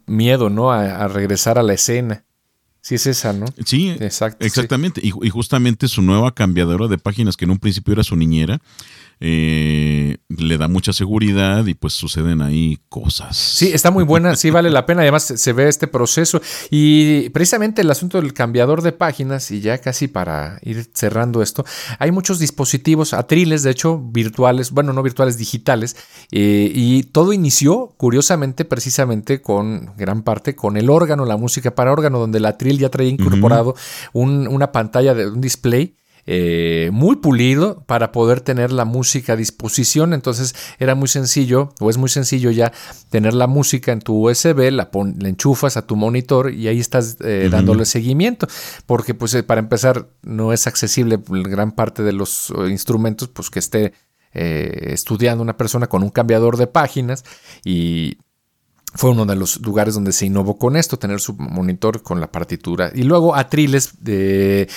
miedo, 0.07 0.49
¿no? 0.49 0.71
A, 0.71 1.07
regresar 1.07 1.59
a 1.59 1.63
la 1.63 1.73
escena. 1.73 2.25
Sí, 2.81 2.95
es 2.95 3.05
esa, 3.05 3.31
¿no? 3.31 3.45
Sí, 3.63 3.95
Exacto, 3.99 4.43
exactamente. 4.43 5.01
Y, 5.03 5.13
y, 5.21 5.29
justamente 5.29 5.87
su 5.87 6.01
nueva 6.01 6.33
cambiadora 6.33 6.87
de 6.87 6.97
páginas, 6.97 7.37
que 7.37 7.45
en 7.45 7.51
un 7.51 7.59
principio 7.59 7.93
era 7.93 8.03
su 8.03 8.15
niñera, 8.15 8.59
eh, 9.23 10.17
le 10.29 10.57
da 10.57 10.67
mucha 10.67 10.93
seguridad 10.93 11.67
y 11.67 11.75
pues 11.75 11.93
suceden 11.93 12.41
ahí 12.41 12.79
cosas. 12.89 13.37
Sí, 13.37 13.71
está 13.71 13.91
muy 13.91 14.03
buena, 14.03 14.35
sí 14.35 14.49
vale 14.49 14.71
la 14.71 14.87
pena, 14.87 15.03
además 15.03 15.31
se 15.35 15.53
ve 15.53 15.67
este 15.67 15.85
proceso. 15.85 16.41
Y 16.71 17.29
precisamente 17.29 17.81
el 17.81 17.91
asunto 17.91 18.19
del 18.19 18.33
cambiador 18.33 18.81
de 18.81 18.93
páginas 18.93 19.51
y 19.51 19.61
ya 19.61 19.77
casi 19.77 20.07
para 20.07 20.57
ir 20.63 20.89
cerrando 20.95 21.43
esto, 21.43 21.63
hay 21.99 22.11
muchos 22.11 22.39
dispositivos 22.39 23.13
atriles, 23.13 23.61
de 23.61 23.69
hecho 23.69 23.99
virtuales, 23.99 24.71
bueno, 24.71 24.91
no 24.91 25.03
virtuales, 25.03 25.37
digitales, 25.37 25.95
eh, 26.31 26.71
y 26.73 27.03
todo 27.03 27.31
inició 27.31 27.93
curiosamente 27.97 28.65
precisamente 28.65 29.39
con 29.39 29.93
gran 29.97 30.23
parte 30.23 30.55
con 30.55 30.77
el 30.77 30.89
órgano, 30.89 31.25
la 31.25 31.37
música 31.37 31.75
para 31.75 31.91
órgano, 31.91 32.17
donde 32.17 32.39
el 32.39 32.45
atril 32.45 32.79
ya 32.79 32.89
traía 32.89 33.11
incorporado 33.11 33.75
una 34.13 34.71
pantalla 34.71 35.13
de 35.13 35.27
un 35.27 35.41
display 35.41 35.95
eh, 36.25 36.89
muy 36.93 37.17
pulido 37.17 37.83
para 37.85 38.11
poder 38.11 38.41
tener 38.41 38.71
la 38.71 38.85
música 38.85 39.33
a 39.33 39.35
disposición. 39.35 40.13
Entonces 40.13 40.55
era 40.79 40.95
muy 40.95 41.07
sencillo, 41.07 41.73
o 41.79 41.89
es 41.89 41.97
muy 41.97 42.09
sencillo 42.09 42.51
ya 42.51 42.71
tener 43.09 43.33
la 43.33 43.47
música 43.47 43.91
en 43.91 43.99
tu 43.99 44.29
USB, 44.29 44.71
la, 44.71 44.89
enchufas 45.23 45.77
a 45.77 45.85
tu 45.85 45.95
monitor 45.95 46.53
y 46.53 46.67
ahí 46.67 46.79
estás 46.79 47.17
eh, 47.21 47.49
dándole 47.51 47.85
seguimiento. 47.85 48.47
Porque, 48.85 49.13
pues, 49.13 49.33
eh, 49.33 49.43
para 49.43 49.59
empezar, 49.59 50.09
no 50.21 50.53
es 50.53 50.67
accesible 50.67 51.19
gran 51.27 51.71
parte 51.71 52.03
de 52.03 52.13
los 52.13 52.53
instrumentos, 52.69 53.29
pues 53.29 53.49
que 53.49 53.59
esté 53.59 53.93
estudiando 54.33 55.43
una 55.43 55.57
persona 55.57 55.87
con 55.87 56.03
un 56.03 56.09
cambiador 56.09 56.55
de 56.55 56.65
páginas 56.65 57.25
y 57.65 58.17
fue 58.93 59.11
uno 59.11 59.25
de 59.25 59.35
los 59.35 59.61
lugares 59.61 59.93
donde 59.93 60.11
se 60.11 60.25
innovó 60.25 60.57
con 60.57 60.75
esto, 60.75 60.97
tener 60.97 61.19
su 61.19 61.33
monitor 61.33 62.01
con 62.03 62.19
la 62.19 62.31
partitura. 62.31 62.91
Y 62.93 63.03
luego 63.03 63.35
atriles 63.35 64.03
de 64.03 64.69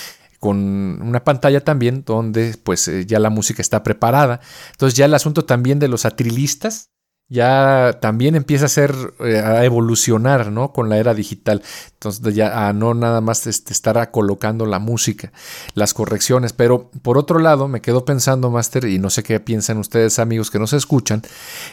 con 0.45 1.01
una 1.01 1.23
pantalla 1.23 1.59
también 1.59 2.03
donde 2.05 2.55
pues 2.61 2.87
eh, 2.87 3.07
ya 3.07 3.17
la 3.17 3.31
música 3.31 3.63
está 3.63 3.81
preparada. 3.81 4.41
Entonces 4.73 4.95
ya 4.95 5.05
el 5.05 5.15
asunto 5.15 5.43
también 5.43 5.79
de 5.79 5.87
los 5.87 6.05
atrilistas 6.05 6.91
ya 7.29 7.97
también 7.99 8.35
empieza 8.35 8.65
a 8.65 8.69
ser 8.69 8.93
eh, 9.21 9.39
a 9.39 9.65
evolucionar, 9.65 10.51
¿no? 10.51 10.71
Con 10.71 10.87
la 10.87 10.99
era 10.99 11.15
digital. 11.15 11.63
Entonces 11.93 12.35
ya 12.35 12.67
a 12.67 12.73
no 12.73 12.93
nada 12.93 13.21
más 13.21 13.47
este, 13.47 13.73
estar 13.73 14.11
colocando 14.11 14.67
la 14.67 14.77
música, 14.77 15.31
las 15.73 15.95
correcciones. 15.95 16.53
Pero 16.53 16.91
por 17.01 17.17
otro 17.17 17.39
lado, 17.39 17.67
me 17.67 17.81
quedo 17.81 18.05
pensando, 18.05 18.51
Master, 18.51 18.85
y 18.85 18.99
no 18.99 19.09
sé 19.09 19.23
qué 19.23 19.39
piensan 19.39 19.79
ustedes, 19.79 20.19
amigos 20.19 20.51
que 20.51 20.59
nos 20.59 20.73
escuchan, 20.73 21.23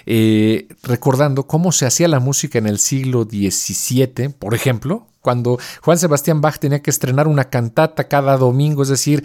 eh, 0.07 0.67
recordando 0.83 1.47
cómo 1.47 1.73
se 1.73 1.85
hacía 1.85 2.09
la 2.09 2.21
música 2.21 2.59
en 2.59 2.67
el 2.67 2.79
siglo 2.79 3.25
XVII, 3.25 4.31
por 4.31 4.55
ejemplo, 4.55 5.12
cuando 5.23 5.59
Juan 5.83 5.99
Sebastián 5.99 6.41
Bach 6.41 6.59
tenía 6.59 6.83
que 6.83 6.91
estrenar 6.91 7.29
una 7.29 7.45
cantata 7.45 8.09
cada 8.09 8.37
domingo, 8.37 8.83
es 8.83 8.89
decir, 8.89 9.25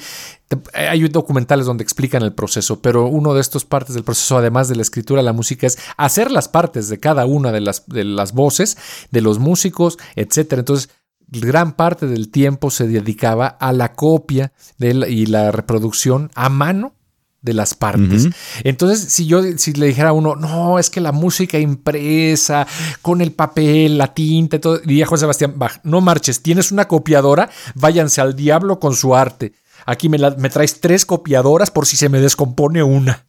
hay 0.73 1.05
documentales 1.09 1.65
donde 1.65 1.83
explican 1.83 2.23
el 2.23 2.33
proceso, 2.33 2.81
pero 2.81 3.07
uno 3.07 3.33
de 3.33 3.41
estos 3.41 3.65
partes 3.65 3.95
del 3.95 4.03
proceso, 4.03 4.37
además 4.37 4.69
de 4.69 4.75
la 4.75 4.83
escritura, 4.83 5.21
la 5.21 5.33
música, 5.33 5.67
es 5.67 5.77
hacer 5.97 6.31
las 6.31 6.47
partes 6.47 6.87
de 6.87 6.99
cada 6.99 7.25
una 7.25 7.51
de 7.51 7.61
las, 7.61 7.87
de 7.87 8.05
las 8.05 8.33
voces, 8.33 8.77
de 9.11 9.21
los 9.21 9.39
músicos, 9.39 9.97
etc. 10.15 10.53
Entonces, 10.53 10.89
gran 11.27 11.73
parte 11.73 12.07
del 12.07 12.29
tiempo 12.29 12.69
se 12.69 12.87
dedicaba 12.87 13.47
a 13.47 13.73
la 13.73 13.93
copia 13.93 14.53
y 14.79 15.25
la 15.25 15.51
reproducción 15.51 16.31
a 16.35 16.49
mano 16.49 16.93
de 17.47 17.53
las 17.53 17.73
partes. 17.73 18.27
Entonces, 18.63 19.11
si 19.11 19.25
yo 19.25 19.41
si 19.57 19.73
le 19.73 19.87
dijera 19.87 20.09
a 20.09 20.13
uno, 20.13 20.35
no, 20.35 20.77
es 20.77 20.89
que 20.89 20.99
la 21.01 21.11
música 21.11 21.57
impresa, 21.57 22.67
con 23.01 23.21
el 23.21 23.31
papel, 23.31 23.97
la 23.97 24.13
tinta, 24.13 24.59
todo, 24.59 24.79
diría 24.79 25.05
Juan 25.05 25.19
Sebastián 25.19 25.53
Bach, 25.55 25.79
no 25.83 26.01
marches, 26.01 26.41
tienes 26.41 26.71
una 26.71 26.87
copiadora, 26.87 27.49
váyanse 27.73 28.21
al 28.21 28.35
diablo 28.35 28.79
con 28.79 28.95
su 28.95 29.15
arte. 29.15 29.53
Aquí 29.85 30.09
me, 30.09 30.17
me 30.37 30.49
traes 30.49 30.81
tres 30.81 31.05
copiadoras 31.05 31.71
por 31.71 31.85
si 31.85 31.95
se 31.95 32.09
me 32.09 32.19
descompone 32.19 32.83
una. 32.83 33.26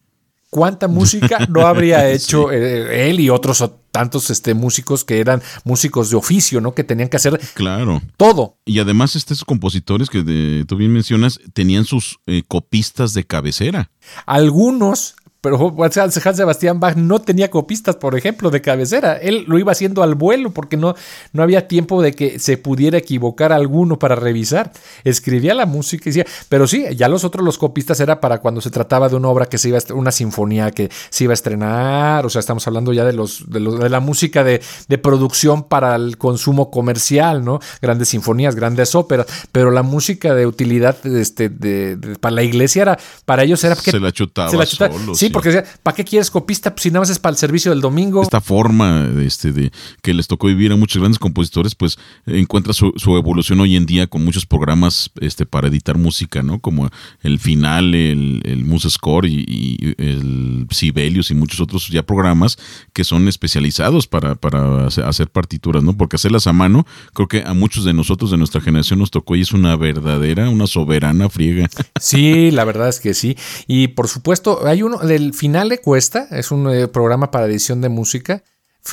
Cuánta 0.50 0.88
música 0.88 1.46
no 1.48 1.66
habría 1.66 2.10
hecho 2.10 2.50
eh, 2.52 3.10
él 3.10 3.20
y 3.20 3.30
otros 3.30 3.62
tantos 3.90 4.30
este, 4.30 4.54
músicos 4.54 5.04
que 5.04 5.18
eran 5.18 5.42
músicos 5.64 6.10
de 6.10 6.16
oficio, 6.16 6.60
¿no? 6.60 6.74
Que 6.74 6.84
tenían 6.84 7.08
que 7.08 7.16
hacer 7.16 7.38
claro. 7.54 8.02
todo. 8.16 8.56
Y 8.64 8.78
además 8.78 9.16
estos 9.16 9.44
compositores 9.44 10.10
que 10.10 10.64
tú 10.66 10.76
bien 10.76 10.92
mencionas 10.92 11.40
tenían 11.52 11.84
sus 11.84 12.20
eh, 12.26 12.42
copistas 12.46 13.14
de 13.14 13.24
cabecera. 13.24 13.90
Algunos 14.26 15.16
pero 15.40 15.74
Hans 15.78 16.14
Sebastián 16.14 16.80
Bach 16.80 16.96
no 16.96 17.20
tenía 17.20 17.48
copistas, 17.50 17.96
por 17.96 18.16
ejemplo, 18.16 18.50
de 18.50 18.60
cabecera. 18.60 19.16
Él 19.16 19.44
lo 19.46 19.58
iba 19.58 19.72
haciendo 19.72 20.02
al 20.02 20.14
vuelo 20.14 20.50
porque 20.50 20.76
no, 20.76 20.94
no 21.32 21.42
había 21.42 21.68
tiempo 21.68 22.02
de 22.02 22.12
que 22.12 22.38
se 22.38 22.56
pudiera 22.56 22.98
equivocar 22.98 23.52
alguno 23.52 23.98
para 23.98 24.16
revisar. 24.16 24.72
Escribía 25.04 25.54
la 25.54 25.66
música 25.66 26.04
y 26.06 26.12
decía, 26.12 26.26
pero 26.48 26.66
sí, 26.66 26.84
ya 26.96 27.08
los 27.08 27.24
otros, 27.24 27.44
los 27.44 27.58
copistas, 27.58 28.00
era 28.00 28.20
para 28.20 28.38
cuando 28.38 28.60
se 28.60 28.70
trataba 28.70 29.08
de 29.08 29.16
una 29.16 29.28
obra 29.28 29.46
que 29.46 29.58
se 29.58 29.68
iba 29.68 29.78
a 29.78 29.94
una 29.94 30.10
sinfonía 30.10 30.70
que 30.70 30.90
se 31.10 31.24
iba 31.24 31.32
a 31.32 31.34
estrenar. 31.34 32.26
O 32.26 32.30
sea, 32.30 32.40
estamos 32.40 32.66
hablando 32.66 32.92
ya 32.92 33.04
de 33.04 33.12
los 33.12 33.48
de, 33.48 33.60
los, 33.60 33.78
de 33.78 33.88
la 33.88 34.00
música 34.00 34.44
de, 34.44 34.60
de, 34.88 34.98
producción 34.98 35.64
para 35.64 35.94
el 35.94 36.18
consumo 36.18 36.70
comercial, 36.70 37.44
¿no? 37.44 37.60
Grandes 37.80 38.08
sinfonías, 38.08 38.54
grandes 38.54 38.94
óperas. 38.94 39.26
Pero 39.52 39.70
la 39.70 39.82
música 39.82 40.34
de 40.34 40.46
utilidad 40.46 41.04
este, 41.06 41.48
de, 41.48 42.16
para 42.20 42.34
la 42.34 42.42
iglesia 42.42 42.82
era, 42.82 42.98
para 43.24 43.44
ellos 43.44 43.62
era 43.64 43.76
que. 43.76 43.90
Se 43.90 44.00
la 44.00 44.12
chutaba. 44.12 44.50
Se 44.50 44.56
la 44.56 44.66
chutaba. 44.66 44.94
sí, 45.14 45.27
porque 45.30 45.64
¿para 45.82 45.94
qué 45.94 46.04
quieres 46.04 46.30
copista? 46.30 46.74
Pues 46.74 46.82
si 46.82 46.90
nada 46.90 47.00
más 47.00 47.10
es 47.10 47.18
para 47.18 47.32
el 47.32 47.38
servicio 47.38 47.70
del 47.70 47.80
domingo. 47.80 48.22
Esta 48.22 48.40
forma 48.40 49.08
este, 49.20 49.52
de 49.52 49.72
que 50.02 50.14
les 50.14 50.26
tocó 50.26 50.46
vivir 50.46 50.72
a 50.72 50.76
muchos 50.76 51.00
grandes 51.00 51.18
compositores, 51.18 51.74
pues 51.74 51.98
encuentra 52.26 52.72
su, 52.72 52.92
evolución 53.16 53.60
hoy 53.60 53.76
en 53.76 53.86
día 53.86 54.06
con 54.06 54.24
muchos 54.24 54.46
programas 54.46 55.10
este, 55.20 55.46
para 55.46 55.68
editar 55.68 55.98
música, 55.98 56.42
¿no? 56.42 56.60
Como 56.60 56.88
el 57.22 57.38
Final, 57.38 57.94
el, 57.94 58.42
el 58.44 58.64
Muse 58.64 58.90
Score 58.90 59.26
y, 59.26 59.94
el 59.98 60.66
Sibelius 60.70 61.30
y 61.30 61.34
muchos 61.34 61.60
otros 61.60 61.88
ya 61.88 62.02
programas 62.02 62.58
que 62.92 63.04
son 63.04 63.28
especializados 63.28 64.06
para, 64.06 64.34
para 64.34 64.86
hacer 64.86 65.30
partituras, 65.30 65.82
¿no? 65.82 65.96
Porque 65.96 66.16
hacerlas 66.16 66.46
a 66.46 66.52
mano, 66.52 66.86
creo 67.14 67.28
que 67.28 67.42
a 67.44 67.54
muchos 67.54 67.84
de 67.84 67.92
nosotros 67.92 68.30
de 68.30 68.36
nuestra 68.36 68.60
generación 68.60 68.98
nos 68.98 69.10
tocó 69.10 69.36
y 69.36 69.40
es 69.40 69.52
una 69.52 69.76
verdadera, 69.76 70.48
una 70.50 70.66
soberana 70.66 71.28
friega. 71.28 71.68
Sí, 72.00 72.50
la 72.50 72.64
verdad 72.64 72.88
es 72.88 73.00
que 73.00 73.14
sí. 73.14 73.36
Y 73.66 73.88
por 73.88 74.08
supuesto, 74.08 74.66
hay 74.66 74.82
uno 74.82 74.98
de 74.98 75.17
el 75.18 75.34
final 75.34 75.68
de 75.68 75.78
Cuesta, 75.78 76.28
es 76.30 76.50
un 76.50 76.68
eh, 76.70 76.88
programa 76.88 77.30
para 77.30 77.46
edición 77.46 77.80
de 77.80 77.88
música. 77.88 78.42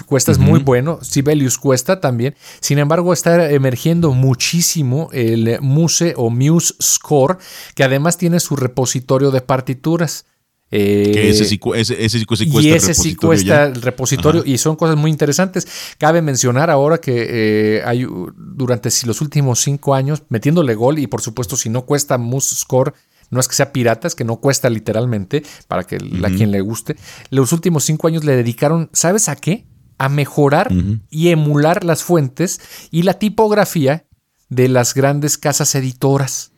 Cuesta 0.07 0.33
es 0.33 0.39
muy 0.39 0.59
bueno, 0.59 0.99
Sibelius 1.01 1.57
Cuesta 1.57 2.01
también. 2.01 2.35
Sin 2.59 2.79
embargo, 2.79 3.13
está 3.13 3.49
emergiendo 3.49 4.11
muchísimo 4.11 5.09
el 5.13 5.59
Muse 5.61 6.15
o 6.17 6.29
Muse 6.29 6.73
Score, 6.81 7.37
que 7.75 7.83
además 7.85 8.17
tiene 8.17 8.41
su 8.41 8.57
repositorio 8.57 9.31
de 9.31 9.39
partituras. 9.39 10.25
Eh, 10.69 11.29
ese 11.29 11.45
sí, 11.45 11.59
cuesta. 11.59 11.93
Y 11.93 12.71
ese 12.71 12.93
sí 12.93 13.15
cuesta 13.15 13.67
el 13.67 13.81
repositorio 13.81 14.43
y 14.45 14.57
son 14.57 14.75
cosas 14.75 14.97
muy 14.97 15.11
interesantes. 15.11 15.65
Cabe 15.97 16.21
mencionar 16.21 16.69
ahora 16.69 16.97
que 16.97 17.77
eh, 17.77 17.83
hay 17.85 18.05
durante 18.35 18.89
los 19.05 19.21
últimos 19.21 19.61
cinco 19.61 19.95
años 19.95 20.23
metiéndole 20.27 20.75
gol 20.75 20.99
y 20.99 21.07
por 21.07 21.21
supuesto 21.21 21.55
si 21.55 21.69
no 21.69 21.85
cuesta 21.85 22.17
Muse 22.17 22.55
Score 22.55 22.93
no 23.29 23.39
es 23.39 23.47
que 23.47 23.55
sea 23.55 23.71
pirata, 23.71 24.07
es 24.07 24.15
que 24.15 24.23
no 24.23 24.37
cuesta 24.37 24.69
literalmente 24.69 25.43
para 25.67 25.83
que 25.83 25.95
a 25.95 26.29
quien 26.29 26.51
le 26.51 26.61
guste. 26.61 26.95
Los 27.29 27.51
últimos 27.53 27.83
cinco 27.83 28.07
años 28.07 28.23
le 28.23 28.35
dedicaron, 28.35 28.89
¿sabes 28.93 29.29
a 29.29 29.35
qué? 29.35 29.67
A 29.97 30.09
mejorar 30.09 30.71
y 31.09 31.29
emular 31.29 31.83
las 31.83 32.03
fuentes 32.03 32.59
y 32.91 33.03
la 33.03 33.15
tipografía 33.15 34.07
de 34.49 34.67
las 34.67 34.93
grandes 34.93 35.37
casas 35.37 35.73
editoras. 35.75 36.51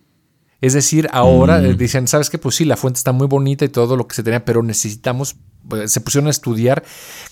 Es 0.60 0.74
decir, 0.74 1.08
ahora 1.12 1.60
mm. 1.60 1.78
dicen, 1.78 2.08
¿sabes 2.08 2.30
qué? 2.30 2.38
Pues 2.38 2.56
sí, 2.56 2.66
la 2.66 2.78
fuente 2.78 2.98
está 2.98 3.12
muy 3.12 3.28
bonita 3.28 3.64
y 3.64 3.70
todo 3.70 3.96
lo 3.96 4.08
que 4.08 4.16
se 4.16 4.24
tenía, 4.24 4.44
pero 4.44 4.64
necesitamos 4.64 5.36
se 5.86 6.02
pusieron 6.02 6.28
a 6.28 6.32
estudiar 6.32 6.84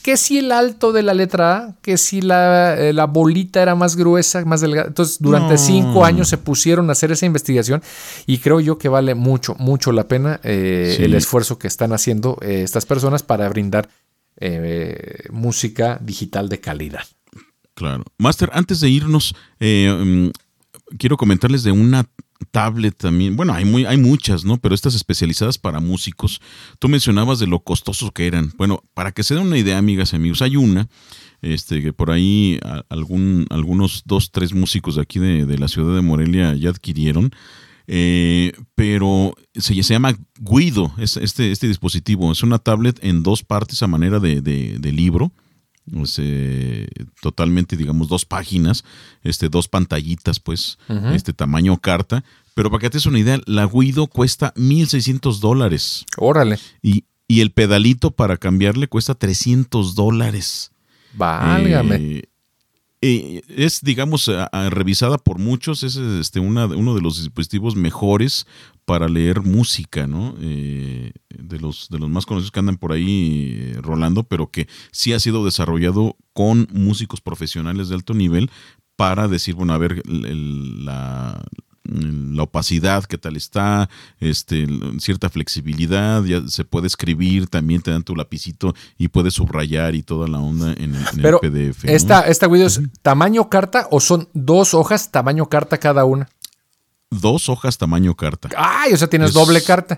que 0.01 0.17
si 0.17 0.37
el 0.39 0.51
alto 0.51 0.91
de 0.91 1.03
la 1.03 1.13
letra 1.13 1.57
A, 1.57 1.75
que 1.81 1.97
si 1.97 2.21
la, 2.21 2.75
eh, 2.77 2.93
la 2.93 3.05
bolita 3.05 3.61
era 3.61 3.75
más 3.75 3.95
gruesa, 3.95 4.43
más 4.45 4.61
delgada. 4.61 4.87
Entonces, 4.87 5.17
durante 5.19 5.57
cinco 5.57 6.05
años 6.05 6.27
se 6.29 6.37
pusieron 6.37 6.89
a 6.89 6.93
hacer 6.93 7.11
esa 7.11 7.25
investigación 7.25 7.81
y 8.25 8.39
creo 8.39 8.59
yo 8.59 8.77
que 8.77 8.89
vale 8.89 9.15
mucho, 9.15 9.55
mucho 9.59 9.91
la 9.91 10.07
pena 10.07 10.39
eh, 10.43 10.97
el 10.99 11.13
esfuerzo 11.13 11.57
que 11.57 11.67
están 11.67 11.93
haciendo 11.93 12.37
eh, 12.41 12.61
estas 12.63 12.85
personas 12.85 13.23
para 13.23 13.47
brindar 13.49 13.89
música 15.31 15.97
digital 16.01 16.49
de 16.49 16.59
calidad. 16.59 17.03
Claro. 17.73 18.03
Master, 18.17 18.49
antes 18.51 18.81
de 18.81 18.89
irnos, 18.89 19.33
mm, 19.61 20.27
quiero 20.97 21.15
comentarles 21.15 21.63
de 21.63 21.71
una 21.71 22.05
tablet 22.45 22.95
también. 22.95 23.35
Bueno, 23.35 23.53
hay, 23.53 23.65
muy, 23.65 23.85
hay 23.85 23.97
muchas, 23.97 24.45
¿no? 24.45 24.57
Pero 24.57 24.73
estas 24.73 24.95
especializadas 24.95 25.57
para 25.57 25.79
músicos. 25.79 26.41
Tú 26.79 26.87
mencionabas 26.87 27.39
de 27.39 27.47
lo 27.47 27.59
costosos 27.59 28.11
que 28.11 28.27
eran. 28.27 28.53
Bueno, 28.57 28.81
para 28.93 29.11
que 29.11 29.23
se 29.23 29.35
den 29.35 29.47
una 29.47 29.57
idea, 29.57 29.77
amigas 29.77 30.13
y 30.13 30.15
amigos, 30.15 30.41
hay 30.41 30.55
una 30.55 30.87
este, 31.41 31.81
que 31.81 31.93
por 31.93 32.11
ahí 32.11 32.59
algún, 32.89 33.45
algunos 33.49 34.03
dos, 34.05 34.31
tres 34.31 34.53
músicos 34.53 34.95
de 34.95 35.01
aquí 35.01 35.19
de, 35.19 35.57
la 35.57 35.67
ciudad 35.67 35.95
de 35.95 36.01
Morelia 36.01 36.55
ya 36.55 36.69
adquirieron. 36.69 37.31
Eh, 37.87 38.53
pero 38.73 39.35
se, 39.53 39.75
se, 39.83 39.93
llama 39.93 40.17
Guido, 40.39 40.91
es, 40.97 41.17
este, 41.17 41.51
este 41.51 41.67
dispositivo. 41.67 42.31
Es 42.31 42.41
una 42.41 42.57
tablet 42.57 42.99
en 43.03 43.21
dos 43.21 43.43
partes 43.43 43.83
a 43.83 43.87
manera 43.87 44.19
de, 44.19 44.41
de 44.41 44.91
libro 44.91 45.31
este, 45.93 46.87
totalmente, 47.21 47.77
digamos, 47.77 48.07
dos 48.07 48.25
páginas, 48.25 48.83
este, 49.23 49.49
dos 49.49 49.67
pantallitas, 49.67 50.39
pues, 50.39 50.77
este 51.13 51.33
tamaño 51.33 51.77
carta. 51.77 52.23
Pero 52.53 52.71
para 52.71 52.81
que 52.81 52.89
te 52.89 52.97
des 52.97 53.05
una 53.05 53.19
idea, 53.19 53.39
la 53.45 53.65
Guido 53.67 54.07
cuesta 54.07 54.53
1.600 54.55 55.39
dólares. 55.39 56.05
Órale. 56.17 56.57
Y, 56.81 57.03
y, 57.27 57.41
el 57.41 57.51
pedalito 57.51 58.11
para 58.11 58.37
cambiarle 58.37 58.87
cuesta 58.87 59.13
300 59.13 59.95
dólares. 59.95 60.71
Válgame. 61.13 62.23
Eh, 63.01 63.43
es, 63.49 63.81
digamos, 63.81 64.31
revisada 64.69 65.17
por 65.17 65.37
muchos, 65.37 65.83
es 65.83 65.95
este, 65.95 66.39
una, 66.39 66.65
uno 66.65 66.95
de 66.95 67.01
los 67.01 67.17
dispositivos 67.17 67.75
mejores 67.75 68.47
para 68.85 69.07
leer 69.07 69.41
música, 69.41 70.07
¿no? 70.07 70.35
Eh, 70.39 71.11
de, 71.29 71.59
los, 71.59 71.89
de 71.89 71.99
los 71.99 72.09
más 72.09 72.25
conocidos 72.25 72.51
que 72.51 72.59
andan 72.59 72.77
por 72.77 72.91
ahí 72.91 73.57
eh, 73.59 73.79
rolando, 73.81 74.23
pero 74.23 74.51
que 74.51 74.67
sí 74.91 75.13
ha 75.13 75.19
sido 75.19 75.43
desarrollado 75.43 76.15
con 76.33 76.67
músicos 76.71 77.19
profesionales 77.19 77.89
de 77.89 77.95
alto 77.95 78.13
nivel 78.13 78.49
para 78.95 79.27
decir, 79.27 79.55
bueno, 79.55 79.73
a 79.73 79.77
ver, 79.77 80.03
la, 80.07 81.43
la 81.87 82.43
opacidad, 82.43 83.03
qué 83.05 83.17
tal 83.17 83.35
está, 83.35 83.89
este, 84.19 84.67
cierta 84.99 85.29
flexibilidad, 85.29 86.23
ya 86.23 86.47
se 86.47 86.63
puede 86.63 86.87
escribir, 86.87 87.47
también 87.47 87.81
te 87.81 87.91
dan 87.91 88.03
tu 88.03 88.15
lapicito 88.15 88.73
y 88.97 89.09
puedes 89.09 89.35
subrayar 89.35 89.95
y 89.95 90.03
toda 90.03 90.27
la 90.27 90.39
onda 90.39 90.73
en 90.73 90.95
el, 90.95 91.03
PDF. 91.39 91.85
Esta, 91.85 92.21
esta 92.21 92.47
video 92.47 92.67
es 92.67 92.81
tamaño 93.01 93.49
carta 93.49 93.87
o 93.91 93.99
son 93.99 94.29
dos 94.33 94.73
hojas 94.73 95.11
tamaño 95.11 95.47
carta 95.47 95.77
cada 95.77 96.05
una? 96.05 96.29
Dos 97.09 97.49
hojas 97.49 97.77
tamaño 97.77 98.15
carta. 98.15 98.49
Ay, 98.57 98.93
o 98.93 98.97
sea, 98.97 99.07
tienes 99.07 99.33
doble 99.33 99.61
carta. 99.63 99.97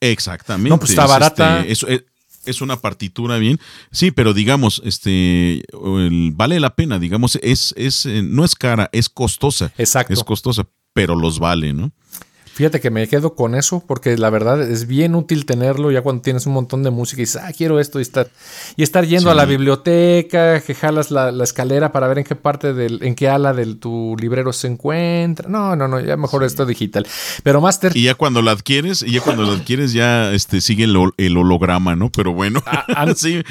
Exactamente. 0.00 0.70
No, 0.70 0.78
pues 0.78 0.90
está 0.90 1.06
barata. 1.06 1.64
Este, 1.66 2.06
es, 2.46 2.60
una 2.60 2.80
partitura 2.80 3.36
bien. 3.38 3.60
Sí, 3.90 4.10
pero 4.10 4.32
digamos, 4.32 4.80
este 4.84 5.62
vale 6.32 6.58
la 6.58 6.74
pena, 6.74 6.98
digamos, 6.98 7.38
es, 7.42 7.74
es, 7.76 8.06
eh, 8.06 8.22
no 8.22 8.44
es 8.44 8.54
cara, 8.54 8.88
es 8.92 9.08
costosa. 9.08 9.72
Exacto. 9.76 10.14
Es 10.14 10.24
costosa, 10.24 10.66
pero 10.94 11.14
los 11.14 11.38
vale, 11.38 11.72
¿no? 11.72 11.92
Fíjate 12.60 12.78
que 12.82 12.90
me 12.90 13.08
quedo 13.08 13.34
con 13.34 13.54
eso 13.54 13.82
porque 13.86 14.18
la 14.18 14.28
verdad 14.28 14.60
es 14.60 14.86
bien 14.86 15.14
útil 15.14 15.46
tenerlo 15.46 15.90
ya 15.90 16.02
cuando 16.02 16.20
tienes 16.20 16.44
un 16.44 16.52
montón 16.52 16.82
de 16.82 16.90
música 16.90 17.22
y 17.22 17.24
dices, 17.24 17.40
ah, 17.42 17.50
quiero 17.56 17.80
esto 17.80 18.00
y 18.00 18.02
estar, 18.02 18.28
y 18.76 18.82
estar 18.82 19.06
yendo 19.06 19.30
a 19.30 19.34
la 19.34 19.46
biblioteca, 19.46 20.60
que 20.60 20.74
jalas 20.74 21.10
la, 21.10 21.30
escalera 21.42 21.90
para 21.90 22.06
ver 22.06 22.18
en 22.18 22.24
qué 22.24 22.34
parte 22.34 22.74
del, 22.74 23.02
en 23.02 23.14
qué 23.14 23.30
ala 23.30 23.54
de 23.54 23.76
tu 23.76 24.14
librero 24.20 24.52
se 24.52 24.66
encuentra. 24.66 25.48
No, 25.48 25.74
no, 25.74 25.88
no, 25.88 26.00
ya 26.00 26.18
mejor 26.18 26.44
esto 26.44 26.66
digital. 26.66 27.06
Pero 27.42 27.62
Master. 27.62 27.96
Y 27.96 28.02
ya 28.02 28.14
cuando 28.14 28.42
la 28.42 28.50
adquieres, 28.50 29.02
y 29.04 29.12
ya 29.12 29.22
cuando 29.22 29.44
la 29.44 29.54
adquieres 29.54 29.94
ya 29.94 30.30
este, 30.34 30.60
sigue 30.60 30.84
el, 30.84 31.36
holograma, 31.38 31.96
¿no? 31.96 32.12
Pero 32.12 32.34
bueno. 32.34 32.62
Ah, 32.66 33.06
sí. 33.16 33.42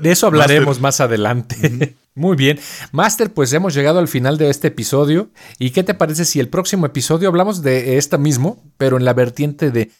De 0.00 0.12
eso 0.12 0.28
hablaremos 0.28 0.80
más 0.80 1.02
adelante. 1.02 1.94
Muy 2.14 2.36
bien. 2.36 2.58
Master, 2.92 3.32
pues 3.32 3.52
hemos 3.52 3.74
llegado 3.74 3.98
al 3.98 4.08
final 4.08 4.36
de 4.36 4.50
este 4.50 4.68
episodio. 4.68 5.30
¿Y 5.58 5.70
qué 5.70 5.82
te 5.82 5.94
parece 5.94 6.24
si 6.24 6.40
el 6.40 6.48
próximo 6.48 6.86
episodio 6.86 7.28
hablamos 7.28 7.62
de 7.62 7.98
esta 7.98 8.18
mismo, 8.18 8.62
pero 8.76 8.96
en 8.96 9.04
la 9.04 9.14
vertiente 9.14 9.70
de 9.70 9.90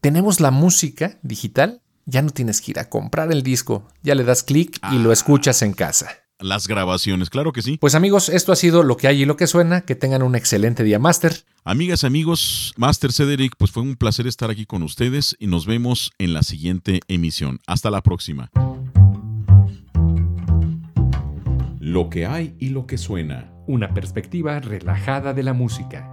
tenemos 0.00 0.40
la 0.40 0.50
música 0.50 1.18
digital? 1.22 1.82
Ya 2.04 2.22
no 2.22 2.30
tienes 2.30 2.60
que 2.60 2.72
ir 2.72 2.78
a 2.80 2.88
comprar 2.88 3.30
el 3.30 3.42
disco, 3.42 3.86
ya 4.02 4.14
le 4.14 4.24
das 4.24 4.42
clic 4.42 4.80
y 4.90 4.98
lo 4.98 5.10
ah. 5.10 5.12
escuchas 5.12 5.62
en 5.62 5.72
casa. 5.72 6.08
Las 6.40 6.66
grabaciones, 6.66 7.30
claro 7.30 7.52
que 7.52 7.62
sí. 7.62 7.78
Pues 7.78 7.94
amigos, 7.94 8.28
esto 8.28 8.50
ha 8.50 8.56
sido 8.56 8.82
lo 8.82 8.96
que 8.96 9.06
hay 9.06 9.22
y 9.22 9.24
lo 9.24 9.36
que 9.36 9.46
suena. 9.46 9.82
Que 9.82 9.94
tengan 9.94 10.22
un 10.22 10.34
excelente 10.34 10.82
día, 10.82 10.98
Master. 10.98 11.44
Amigas, 11.64 12.02
amigos, 12.02 12.74
Master 12.76 13.12
Cedric, 13.12 13.54
pues 13.56 13.70
fue 13.70 13.84
un 13.84 13.94
placer 13.94 14.26
estar 14.26 14.50
aquí 14.50 14.66
con 14.66 14.82
ustedes 14.82 15.36
y 15.38 15.46
nos 15.46 15.66
vemos 15.66 16.10
en 16.18 16.32
la 16.32 16.42
siguiente 16.42 17.00
emisión. 17.06 17.60
Hasta 17.68 17.90
la 17.90 18.02
próxima. 18.02 18.50
Lo 21.92 22.08
que 22.08 22.24
hay 22.24 22.56
y 22.58 22.70
lo 22.70 22.86
que 22.86 22.96
suena. 22.96 23.52
Una 23.66 23.92
perspectiva 23.92 24.58
relajada 24.60 25.34
de 25.34 25.42
la 25.42 25.52
música. 25.52 26.11